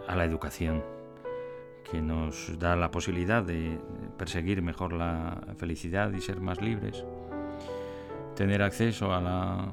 a 0.07 0.15
la 0.15 0.25
educación 0.25 0.83
que 1.91 2.01
nos 2.01 2.57
da 2.59 2.75
la 2.75 2.91
posibilidad 2.91 3.43
de 3.43 3.79
perseguir 4.17 4.61
mejor 4.61 4.93
la 4.93 5.41
felicidad 5.57 6.11
y 6.13 6.21
ser 6.21 6.39
más 6.39 6.61
libres, 6.61 7.03
tener 8.35 8.61
acceso 8.61 9.13
a 9.13 9.21
la 9.21 9.71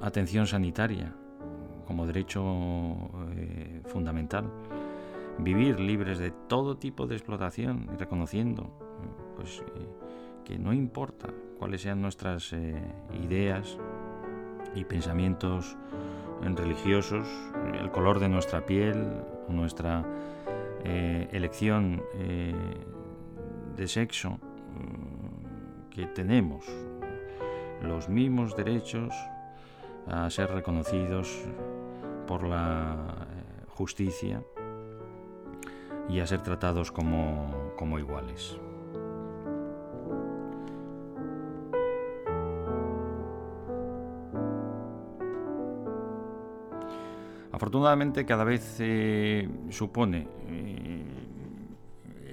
atención 0.00 0.46
sanitaria 0.46 1.12
como 1.86 2.06
derecho 2.06 2.42
eh, 3.36 3.82
fundamental, 3.86 4.50
vivir 5.38 5.80
libres 5.80 6.18
de 6.18 6.30
todo 6.30 6.76
tipo 6.76 7.06
de 7.06 7.16
explotación 7.16 7.88
y 7.92 7.96
reconociendo 7.96 8.70
pues, 9.36 9.60
eh, 9.60 9.86
que 10.44 10.58
no 10.58 10.72
importa 10.72 11.28
cuáles 11.58 11.82
sean 11.82 12.02
nuestras 12.02 12.52
eh, 12.52 12.74
ideas 13.22 13.78
y 14.74 14.84
pensamientos 14.84 15.76
religiosos, 16.42 17.26
el 17.80 17.90
color 17.90 18.20
de 18.20 18.28
nuestra 18.28 18.66
piel, 18.66 19.22
nuestra 19.48 20.04
eh, 20.88 21.28
elección 21.32 22.00
eh, 22.14 22.54
de 23.74 23.88
sexo, 23.88 24.38
mm, 24.38 25.90
que 25.90 26.06
tenemos 26.06 26.64
los 27.82 28.08
mismos 28.08 28.54
derechos 28.54 29.12
a 30.06 30.30
ser 30.30 30.52
reconocidos 30.52 31.42
por 32.28 32.44
la 32.46 33.26
eh, 33.28 33.64
justicia 33.66 34.44
y 36.08 36.20
a 36.20 36.26
ser 36.28 36.42
tratados 36.44 36.92
como, 36.92 37.72
como 37.76 37.98
iguales. 37.98 38.56
Afortunadamente 47.56 48.26
cada 48.26 48.44
vez 48.44 48.82
supone 49.70 50.28
eh, 50.46 51.04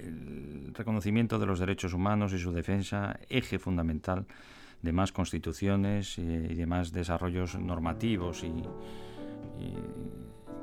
el 0.04 0.74
reconocimiento 0.74 1.40
de 1.40 1.46
los 1.46 1.60
derechos 1.60 1.94
humanos 1.94 2.34
y 2.34 2.40
su 2.40 2.52
defensa 2.52 3.18
eje 3.30 3.58
fundamental 3.58 4.26
de 4.82 4.92
más 4.92 5.14
constituciones 5.14 6.18
eh, 6.18 6.48
y 6.50 6.56
de 6.56 6.66
más 6.66 6.92
desarrollos 6.92 7.56
normativos 7.58 8.44
y, 8.44 8.52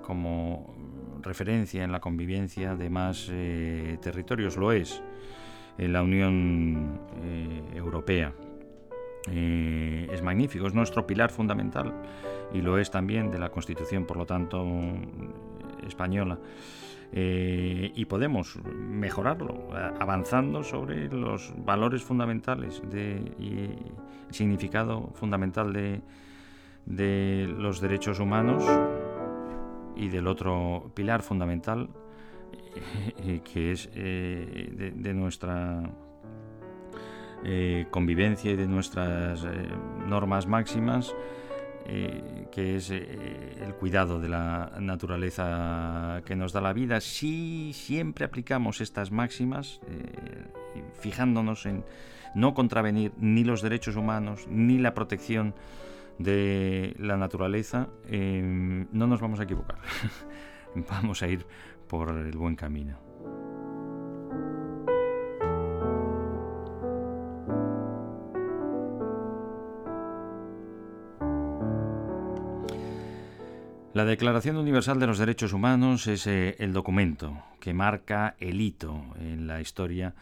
como 0.02 0.74
referencia 1.22 1.82
en 1.82 1.90
la 1.90 2.00
convivencia 2.00 2.74
de 2.74 2.90
más 2.90 3.28
eh, 3.30 3.96
territorios 4.02 4.58
lo 4.58 4.72
es. 4.72 5.02
la 5.78 6.02
Unión 6.02 7.00
Europea. 7.74 8.34
es 9.26 10.22
magnífico, 10.22 10.66
es 10.66 10.74
nuestro 10.74 11.06
pilar 11.06 11.30
fundamental 11.30 11.94
y 12.52 12.60
lo 12.60 12.78
es 12.78 12.90
también 12.90 13.30
de 13.30 13.38
la 13.38 13.50
Constitución, 13.50 14.04
por 14.04 14.16
lo 14.16 14.26
tanto, 14.26 14.64
española. 15.86 16.38
Eh, 17.12 17.90
y 17.96 18.04
podemos 18.04 18.56
mejorarlo 18.64 19.70
avanzando 19.98 20.62
sobre 20.62 21.08
los 21.08 21.52
valores 21.56 22.04
fundamentales 22.04 22.80
de, 22.88 23.16
y 23.36 24.32
significado 24.32 25.10
fundamental 25.14 25.72
de, 25.72 26.02
de 26.86 27.52
los 27.58 27.80
derechos 27.80 28.20
humanos 28.20 28.64
y 29.96 30.08
del 30.08 30.28
otro 30.28 30.92
pilar 30.94 31.22
fundamental 31.22 31.88
eh, 33.24 33.40
que 33.42 33.72
es 33.72 33.90
eh, 33.94 34.92
de, 34.94 35.14
nuestra 35.14 35.82
convivencia 37.90 38.52
y 38.52 38.56
de 38.56 38.68
nuestras 38.68 39.44
normas 40.06 40.46
máximas 40.46 41.12
eh, 41.92 42.46
que 42.52 42.76
es 42.76 42.92
eh, 42.92 43.58
el 43.60 43.74
cuidado 43.74 44.20
de 44.20 44.28
la 44.28 44.70
naturaleza 44.78 46.22
que 46.24 46.36
nos 46.36 46.52
da 46.52 46.60
la 46.60 46.72
vida, 46.72 47.00
si 47.00 47.72
siempre 47.72 48.24
aplicamos 48.24 48.80
estas 48.80 49.10
máximas, 49.10 49.80
eh, 49.88 50.46
fijándonos 51.00 51.66
en 51.66 51.84
no 52.36 52.54
contravenir 52.54 53.10
ni 53.18 53.42
los 53.42 53.60
derechos 53.60 53.96
humanos 53.96 54.46
ni 54.48 54.78
la 54.78 54.94
protección 54.94 55.52
de 56.18 56.94
la 56.96 57.16
naturaleza, 57.16 57.88
no 58.08 59.06
nos 59.08 59.20
vamos 59.20 59.40
a 59.40 59.42
equivocar. 59.42 59.78
vamos 60.88 61.24
a 61.24 61.26
ir 61.26 61.44
por 61.88 62.10
el 62.10 62.36
buen 62.36 62.54
camino. 62.54 63.09
Declaración 74.10 74.56
Universal 74.56 74.98
de 74.98 75.06
los 75.06 75.18
Derechos 75.18 75.52
Humanos 75.52 76.08
es 76.08 76.26
eh, 76.26 76.56
el 76.58 76.72
documento 76.72 77.44
que 77.60 77.72
marca 77.72 78.34
el 78.40 78.60
hito 78.60 79.04
en 79.20 79.46
la 79.46 79.60
historia 79.60 80.16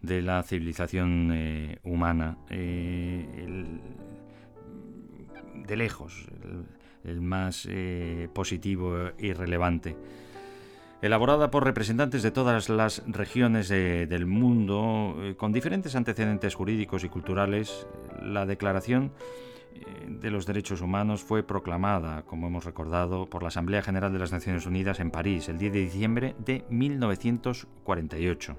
de 0.00 0.22
la 0.22 0.42
civilización 0.42 1.30
eh, 1.30 1.78
humana, 1.84 2.38
eh, 2.48 3.66
de 5.56 5.76
lejos, 5.76 6.26
el, 7.04 7.20
más 7.20 7.68
positivo 8.32 9.10
y 9.18 9.34
relevante. 9.34 9.94
Elaborada 11.02 11.50
por 11.50 11.64
representantes 11.64 12.22
de 12.22 12.30
todas 12.30 12.70
las 12.70 13.02
regiones 13.06 13.68
del 13.68 14.24
mundo, 14.24 15.18
con 15.36 15.52
diferentes 15.52 15.94
antecedentes 15.96 16.54
jurídicos 16.54 17.04
y 17.04 17.10
culturales, 17.10 17.86
la 18.22 18.46
declaración 18.46 19.12
de 20.08 20.30
los 20.30 20.46
Derechos 20.46 20.80
Humanos 20.80 21.22
fue 21.22 21.42
proclamada, 21.42 22.22
como 22.22 22.46
hemos 22.46 22.64
recordado, 22.64 23.26
por 23.26 23.42
la 23.42 23.48
Asamblea 23.48 23.82
General 23.82 24.12
de 24.12 24.18
las 24.18 24.32
Naciones 24.32 24.66
Unidas 24.66 25.00
en 25.00 25.10
París 25.10 25.48
el 25.48 25.58
10 25.58 25.72
de 25.72 25.80
diciembre 25.80 26.34
de 26.38 26.64
1948. 26.70 28.56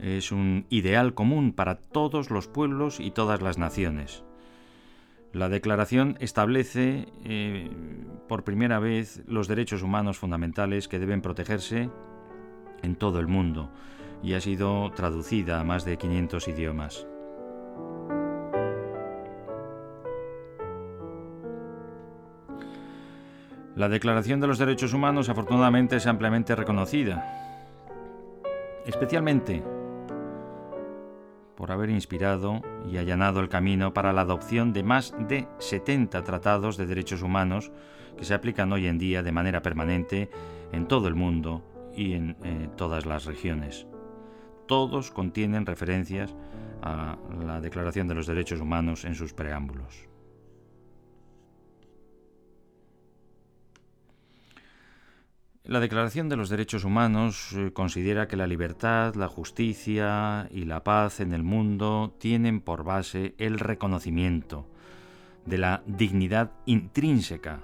Es 0.00 0.32
un 0.32 0.66
ideal 0.68 1.14
común 1.14 1.52
para 1.52 1.76
todos 1.76 2.30
los 2.30 2.48
pueblos 2.48 2.98
y 3.00 3.12
todas 3.12 3.40
las 3.40 3.58
naciones. 3.58 4.24
La 5.32 5.48
declaración 5.48 6.16
establece 6.20 7.06
eh, 7.24 7.70
por 8.28 8.44
primera 8.44 8.78
vez 8.78 9.22
los 9.26 9.48
derechos 9.48 9.82
humanos 9.82 10.18
fundamentales 10.18 10.88
que 10.88 10.98
deben 10.98 11.22
protegerse 11.22 11.88
en 12.82 12.96
todo 12.96 13.20
el 13.20 13.28
mundo 13.28 13.70
y 14.22 14.34
ha 14.34 14.40
sido 14.40 14.90
traducida 14.90 15.60
a 15.60 15.64
más 15.64 15.84
de 15.84 15.96
500 15.96 16.48
idiomas. 16.48 17.06
La 23.74 23.88
Declaración 23.88 24.38
de 24.38 24.46
los 24.46 24.58
Derechos 24.58 24.92
Humanos 24.92 25.30
afortunadamente 25.30 25.96
es 25.96 26.06
ampliamente 26.06 26.54
reconocida, 26.54 27.24
especialmente 28.84 29.62
por 31.56 31.72
haber 31.72 31.88
inspirado 31.88 32.60
y 32.90 32.98
allanado 32.98 33.40
el 33.40 33.48
camino 33.48 33.94
para 33.94 34.12
la 34.12 34.22
adopción 34.22 34.74
de 34.74 34.82
más 34.82 35.14
de 35.26 35.48
70 35.58 36.22
tratados 36.22 36.76
de 36.76 36.84
derechos 36.84 37.22
humanos 37.22 37.72
que 38.18 38.26
se 38.26 38.34
aplican 38.34 38.70
hoy 38.72 38.86
en 38.86 38.98
día 38.98 39.22
de 39.22 39.32
manera 39.32 39.62
permanente 39.62 40.28
en 40.70 40.86
todo 40.86 41.08
el 41.08 41.14
mundo 41.14 41.62
y 41.96 42.12
en 42.12 42.36
eh, 42.44 42.68
todas 42.76 43.06
las 43.06 43.24
regiones. 43.24 43.86
Todos 44.66 45.10
contienen 45.10 45.64
referencias 45.64 46.34
a 46.82 47.16
la 47.42 47.62
Declaración 47.62 48.06
de 48.06 48.16
los 48.16 48.26
Derechos 48.26 48.60
Humanos 48.60 49.06
en 49.06 49.14
sus 49.14 49.32
preámbulos. 49.32 50.11
La 55.64 55.78
Declaración 55.78 56.28
de 56.28 56.34
los 56.34 56.48
Derechos 56.48 56.82
Humanos 56.82 57.52
eh, 57.52 57.72
considera 57.72 58.26
que 58.26 58.36
la 58.36 58.48
libertad, 58.48 59.14
la 59.14 59.28
justicia 59.28 60.48
y 60.50 60.64
la 60.64 60.82
paz 60.82 61.20
en 61.20 61.32
el 61.32 61.44
mundo 61.44 62.16
tienen 62.18 62.60
por 62.60 62.82
base 62.82 63.36
el 63.38 63.60
reconocimiento 63.60 64.66
de 65.46 65.58
la 65.58 65.84
dignidad 65.86 66.50
intrínseca 66.66 67.60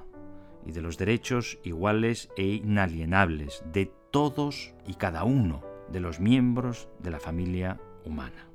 y 0.65 0.71
de 0.71 0.81
los 0.81 0.97
derechos 0.97 1.59
iguales 1.65 2.31
e 2.37 2.45
inalienables 2.45 3.65
de 3.73 3.91
todos 4.13 4.75
y 4.87 4.95
cada 4.95 5.25
uno 5.25 5.65
de 5.91 5.99
los 5.99 6.21
miembros 6.21 6.89
de 7.01 7.11
la 7.11 7.19
familia 7.19 7.81
humana. 8.05 8.47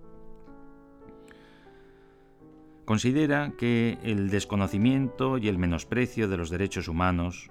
Considera 2.85 3.51
que 3.57 3.97
el 4.03 4.29
desconocimiento 4.29 5.37
y 5.37 5.49
el 5.49 5.57
menosprecio 5.57 6.29
de 6.29 6.37
los 6.37 6.49
derechos 6.49 6.87
humanos 6.87 7.49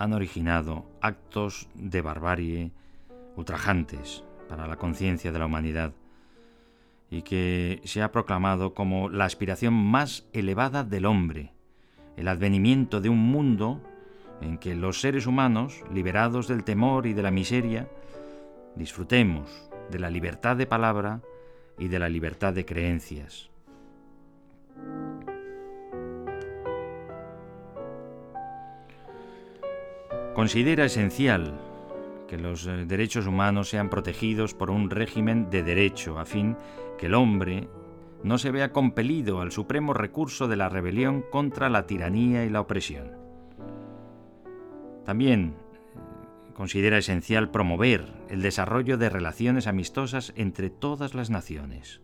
han 0.00 0.14
originado 0.14 0.86
actos 1.02 1.68
de 1.74 2.00
barbarie 2.00 2.72
ultrajantes 3.36 4.24
para 4.48 4.66
la 4.66 4.76
conciencia 4.76 5.30
de 5.30 5.38
la 5.38 5.44
humanidad 5.44 5.92
y 7.10 7.20
que 7.20 7.82
se 7.84 8.00
ha 8.02 8.10
proclamado 8.10 8.72
como 8.72 9.10
la 9.10 9.26
aspiración 9.26 9.74
más 9.74 10.26
elevada 10.32 10.84
del 10.84 11.04
hombre, 11.04 11.52
el 12.16 12.28
advenimiento 12.28 13.02
de 13.02 13.10
un 13.10 13.18
mundo 13.18 13.82
en 14.40 14.56
que 14.56 14.74
los 14.74 15.02
seres 15.02 15.26
humanos, 15.26 15.84
liberados 15.92 16.48
del 16.48 16.64
temor 16.64 17.06
y 17.06 17.12
de 17.12 17.22
la 17.22 17.30
miseria, 17.30 17.86
disfrutemos 18.76 19.50
de 19.90 19.98
la 19.98 20.08
libertad 20.08 20.56
de 20.56 20.66
palabra 20.66 21.20
y 21.78 21.88
de 21.88 21.98
la 21.98 22.08
libertad 22.08 22.54
de 22.54 22.64
creencias. 22.64 23.50
Considera 30.34 30.84
esencial 30.84 31.58
que 32.28 32.38
los 32.38 32.64
eh, 32.66 32.86
derechos 32.86 33.26
humanos 33.26 33.68
sean 33.68 33.90
protegidos 33.90 34.54
por 34.54 34.70
un 34.70 34.88
régimen 34.88 35.50
de 35.50 35.64
derecho, 35.64 36.20
a 36.20 36.24
fin 36.24 36.56
que 36.98 37.06
el 37.06 37.14
hombre 37.14 37.68
no 38.22 38.38
se 38.38 38.52
vea 38.52 38.72
compelido 38.72 39.40
al 39.40 39.50
supremo 39.50 39.92
recurso 39.92 40.46
de 40.46 40.56
la 40.56 40.68
rebelión 40.68 41.24
contra 41.32 41.68
la 41.68 41.86
tiranía 41.86 42.44
y 42.44 42.50
la 42.50 42.60
opresión. 42.60 43.10
También 45.04 45.56
eh, 45.56 46.52
considera 46.54 46.98
esencial 46.98 47.50
promover 47.50 48.06
el 48.28 48.40
desarrollo 48.40 48.98
de 48.98 49.08
relaciones 49.08 49.66
amistosas 49.66 50.32
entre 50.36 50.70
todas 50.70 51.14
las 51.14 51.28
naciones, 51.30 52.00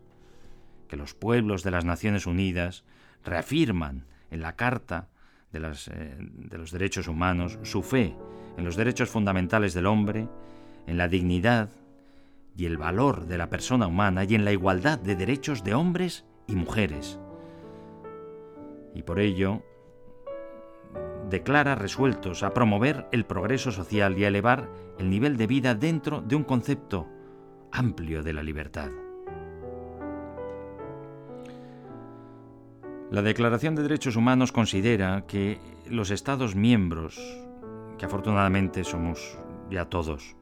que 0.89 0.97
los 0.97 1.13
pueblos 1.13 1.63
de 1.63 1.71
las 1.71 1.85
Naciones 1.85 2.25
Unidas 2.25 2.83
reafirman 3.23 4.05
en 4.31 4.41
la 4.41 4.57
Carta 4.57 5.07
eh, 5.53 6.17
de, 6.19 6.57
los 6.57 6.71
derechos 6.71 7.07
humanos, 7.07 7.57
su 7.63 7.81
fe 7.81 8.15
en 8.57 8.65
los 8.65 8.75
derechos 8.75 9.09
fundamentales 9.09 9.73
del 9.73 9.85
hombre, 9.85 10.27
en 10.87 10.97
la 10.97 11.07
dignidad 11.07 11.69
y 12.55 12.65
el 12.65 12.77
valor 12.77 13.27
de 13.27 13.37
la 13.37 13.49
persona 13.49 13.87
humana 13.87 14.23
y 14.23 14.35
en 14.35 14.45
la 14.45 14.51
igualdad 14.51 14.99
de 14.99 15.15
derechos 15.15 15.63
de 15.63 15.73
hombres 15.73 16.25
y 16.47 16.55
mujeres. 16.55 17.19
Y 18.95 19.03
por 19.03 19.19
ello 19.19 19.61
declara 21.29 21.75
resueltos 21.75 22.41
a 22.43 22.53
promover 22.53 23.07
el 23.11 23.25
progreso 23.25 23.71
social 23.71 24.17
y 24.17 24.23
a 24.23 24.29
elevar 24.29 24.69
el 24.97 25.09
nivel 25.09 25.37
de 25.37 25.47
vida 25.47 25.75
dentro 25.75 26.21
de 26.21 26.35
un 26.35 26.43
concepto 26.43 27.07
amplio 27.71 28.23
de 28.23 28.33
la 28.33 28.43
libertad. 28.43 28.89
La 33.09 33.21
Declaración 33.21 33.73
de 33.73 33.83
Derechos 33.83 34.17
Humanos 34.17 34.51
considera 34.51 35.23
que 35.27 35.59
los 35.89 36.11
Estados 36.11 36.55
miembros, 36.55 37.17
que 37.97 38.05
afortunadamente 38.05 38.83
somos 38.83 39.39
ya 39.71 39.85
todos, 39.85 40.35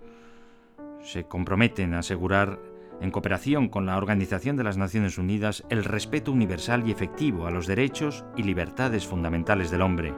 se 1.04 1.26
comprometen 1.26 1.94
a 1.94 2.00
asegurar, 2.00 2.60
en 3.02 3.12
cooperación 3.12 3.70
con 3.70 3.86
la 3.86 3.98
Organización 3.98 4.56
de 4.56 4.64
las 4.64 4.78
Naciones 4.78 5.20
Unidas, 5.20 5.64
el 5.70 5.84
respeto 5.84 6.32
universal 6.32 6.88
y 6.88 6.92
efectivo 6.92 7.46
a 7.46 7.52
los 7.52 7.68
derechos 7.68 8.26
y 8.36 8.42
libertades 8.42 9.06
fundamentales 9.06 9.70
del 9.70 9.84
hombre, 9.84 10.16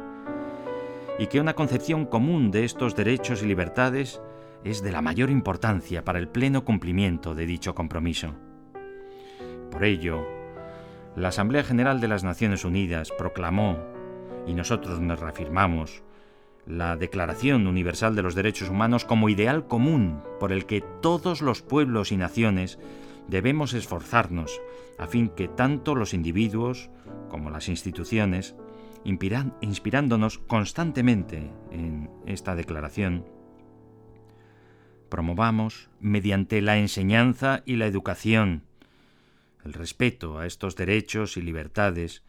y 1.19 1.27
que 1.27 1.41
una 1.41 1.53
concepción 1.53 2.05
común 2.05 2.49
de 2.51 2.63
estos 2.63 2.95
derechos 2.95 3.43
y 3.43 3.47
libertades 3.47 4.21
es 4.63 4.81
de 4.81 4.93
la 4.93 5.01
mayor 5.01 5.31
importancia 5.31 6.05
para 6.05 6.19
el 6.19 6.29
pleno 6.29 6.63
cumplimiento 6.63 7.35
de 7.35 7.45
dicho 7.45 7.75
compromiso. 7.75 8.35
Por 9.69 9.83
ello, 9.83 10.36
la 11.17 11.29
Asamblea 11.29 11.63
General 11.63 11.99
de 11.99 12.07
las 12.07 12.23
Naciones 12.23 12.63
Unidas 12.63 13.11
proclamó, 13.11 13.79
y 14.45 14.53
nosotros 14.53 15.01
nos 15.01 15.19
reafirmamos, 15.19 16.03
la 16.67 16.95
Declaración 16.95 17.65
Universal 17.65 18.15
de 18.15 18.21
los 18.21 18.35
Derechos 18.35 18.69
Humanos 18.69 19.03
como 19.03 19.27
ideal 19.27 19.65
común 19.65 20.21
por 20.39 20.51
el 20.51 20.67
que 20.67 20.81
todos 21.01 21.41
los 21.41 21.63
pueblos 21.63 22.11
y 22.11 22.17
naciones 22.17 22.77
debemos 23.27 23.73
esforzarnos 23.73 24.61
a 24.99 25.07
fin 25.07 25.29
que 25.29 25.47
tanto 25.47 25.95
los 25.95 26.13
individuos 26.13 26.91
como 27.29 27.49
las 27.49 27.67
instituciones, 27.67 28.55
inspirándonos 29.03 30.37
constantemente 30.37 31.49
en 31.71 32.11
esta 32.27 32.53
declaración, 32.53 33.25
promovamos 35.09 35.89
mediante 35.99 36.61
la 36.61 36.77
enseñanza 36.77 37.63
y 37.65 37.77
la 37.77 37.87
educación 37.87 38.66
el 39.67 39.73
respeto 39.73 40.39
a 40.39 40.45
estos 40.45 40.75
derechos 40.77 41.35
y 41.35 41.41
libertades 41.41 42.23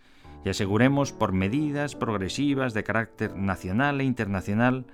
y 0.45 0.49
aseguremos 0.49 1.13
por 1.13 1.33
medidas 1.33 1.95
progresivas 1.95 2.75
de 2.75 2.85
carácter 2.85 3.37
nacional 3.37 4.01
e 4.01 4.05
internacional 4.05 4.87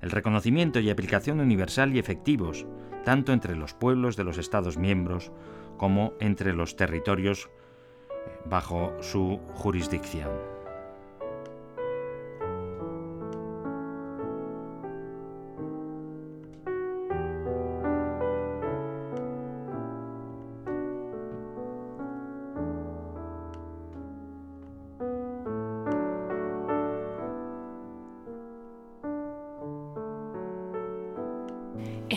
el 0.00 0.10
reconocimiento 0.10 0.80
y 0.80 0.88
aplicación 0.88 1.40
universal 1.40 1.94
y 1.94 1.98
efectivos, 1.98 2.66
tanto 3.04 3.32
entre 3.34 3.54
los 3.54 3.74
pueblos 3.74 4.16
de 4.16 4.24
los 4.24 4.38
Estados 4.38 4.78
miembros 4.78 5.30
como 5.76 6.14
entre 6.20 6.54
los 6.54 6.76
territorios 6.76 7.48
eh, 7.48 8.30
bajo 8.46 8.96
su 9.02 9.38
jurisdicción. 9.54 10.49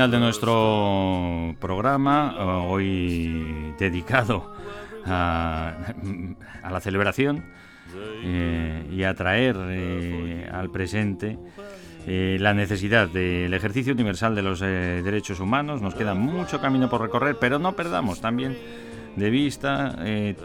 Final 0.00 0.12
de 0.12 0.18
nuestro 0.18 1.54
programa, 1.60 2.34
eh, 2.34 2.42
hoy 2.42 3.74
dedicado 3.78 4.50
a, 5.04 5.92
la 6.70 6.80
celebración 6.80 7.44
eh, 8.24 8.86
y 8.90 9.02
a 9.02 9.12
traer 9.12 9.56
eh, 9.58 10.48
al 10.50 10.70
presente 10.70 11.38
la 12.06 12.54
necesidad 12.54 13.10
del 13.10 13.52
ejercicio 13.52 13.92
universal 13.92 14.34
de 14.34 14.40
los 14.40 14.60
derechos 14.60 15.38
humanos. 15.38 15.82
Nos 15.82 15.94
queda 15.94 16.14
mucho 16.14 16.62
camino 16.62 16.88
por 16.88 17.02
recorrer, 17.02 17.36
pero 17.38 17.58
no 17.58 17.76
perdamos 17.76 18.22
también 18.22 18.56
de 19.16 19.28
vista 19.28 19.98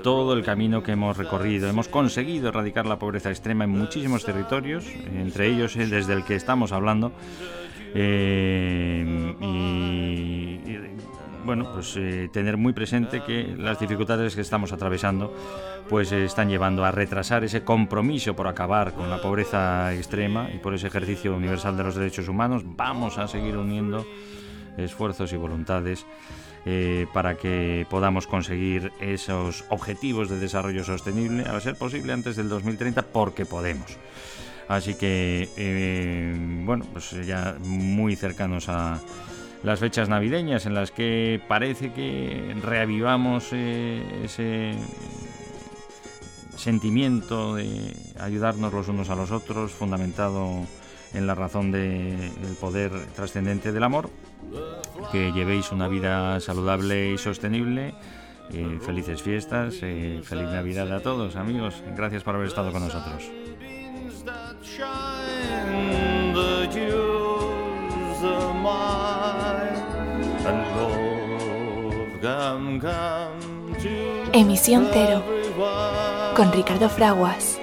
todo 0.03 0.33
el 0.33 0.43
camino 0.43 0.83
que 0.83 0.91
hemos 0.91 1.15
recorrido. 1.15 1.69
Hemos 1.69 1.87
conseguido 1.87 2.49
erradicar 2.49 2.85
la 2.85 2.99
pobreza 2.99 3.29
extrema 3.29 3.63
en 3.63 3.69
muchísimos 3.69 4.25
territorios, 4.25 4.85
entre 5.15 5.47
ellos 5.47 5.77
eh, 5.77 5.87
desde 5.87 6.13
el 6.13 6.25
que 6.25 6.35
estamos 6.35 6.73
hablando. 6.73 7.13
Eh, 7.97 9.35
y, 9.39 10.59
bueno, 11.45 11.71
pues 11.73 11.97
tener 12.31 12.57
muy 12.57 12.73
presente 12.73 13.23
que 13.23 13.55
las 13.57 13.79
dificultades 13.79 14.35
que 14.35 14.41
estamos 14.41 14.73
atravesando 14.73 15.33
pues 15.89 16.11
están 16.11 16.49
llevando 16.49 16.83
a 16.83 16.91
retrasar 16.91 17.43
ese 17.43 17.63
compromiso 17.63 18.35
por 18.35 18.47
acabar 18.47 18.93
con 18.93 19.09
la 19.09 19.21
pobreza 19.21 19.93
extrema 19.93 20.49
y 20.53 20.57
por 20.57 20.73
ese 20.73 20.87
ejercicio 20.87 21.35
universal 21.35 21.77
de 21.77 21.83
los 21.83 21.95
derechos 21.95 22.27
humanos. 22.27 22.63
Vamos 22.65 23.17
a 23.17 23.27
seguir 23.27 23.55
uniendo 23.57 24.05
esfuerzos 24.77 25.31
y 25.33 25.37
voluntades 25.37 26.05
eh, 26.65 27.05
para 27.13 27.35
que 27.35 27.85
podamos 27.89 28.25
conseguir 28.25 28.91
esos 28.99 29.65
objetivos 29.69 30.29
de 30.29 30.39
desarrollo 30.39 30.83
sostenible, 30.83 31.43
a 31.43 31.59
ser 31.59 31.75
posible 31.75 32.11
antes 32.11 32.35
del 32.35 32.49
2030, 32.49 33.03
porque 33.03 33.45
podemos. 33.45 33.97
Así 34.67 34.95
que, 34.95 35.49
eh, 35.57 36.35
bueno, 36.65 36.85
pues 36.91 37.11
ya 37.25 37.55
muy 37.61 38.15
cercanos 38.15 38.67
a 38.69 38.99
las 39.63 39.79
fechas 39.79 40.09
navideñas 40.09 40.65
en 40.65 40.73
las 40.73 40.91
que 40.91 41.41
parece 41.47 41.91
que 41.91 42.55
reavivamos 42.61 43.49
eh, 43.51 44.03
ese 44.23 44.73
sentimiento 46.55 47.55
de 47.55 47.93
ayudarnos 48.19 48.73
los 48.73 48.87
unos 48.87 49.09
a 49.09 49.15
los 49.15 49.31
otros, 49.31 49.71
fundamentado 49.71 50.65
en 51.13 51.27
la 51.27 51.35
razón 51.35 51.71
del 51.71 52.31
poder 52.59 52.91
trascendente 53.15 53.71
del 53.71 53.83
amor, 53.83 54.09
que 55.11 55.31
llevéis 55.31 55.71
una 55.71 55.87
vida 55.87 56.39
saludable 56.39 57.11
y 57.13 57.17
sostenible. 57.17 57.93
Eh, 58.51 58.79
felices 58.81 59.23
fiestas, 59.23 59.75
feliz 59.75 60.49
Navidad 60.49 60.91
a 60.91 61.01
todos, 61.01 61.35
amigos. 61.35 61.83
Gracias 61.95 62.23
por 62.23 62.35
haber 62.35 62.47
estado 62.47 62.71
con 62.71 62.83
nosotros. 62.83 63.44
Emisión 74.33 74.89
Cero 74.91 75.23
con 76.35 76.51
Ricardo 76.51 76.89
Fraguas. 76.89 77.59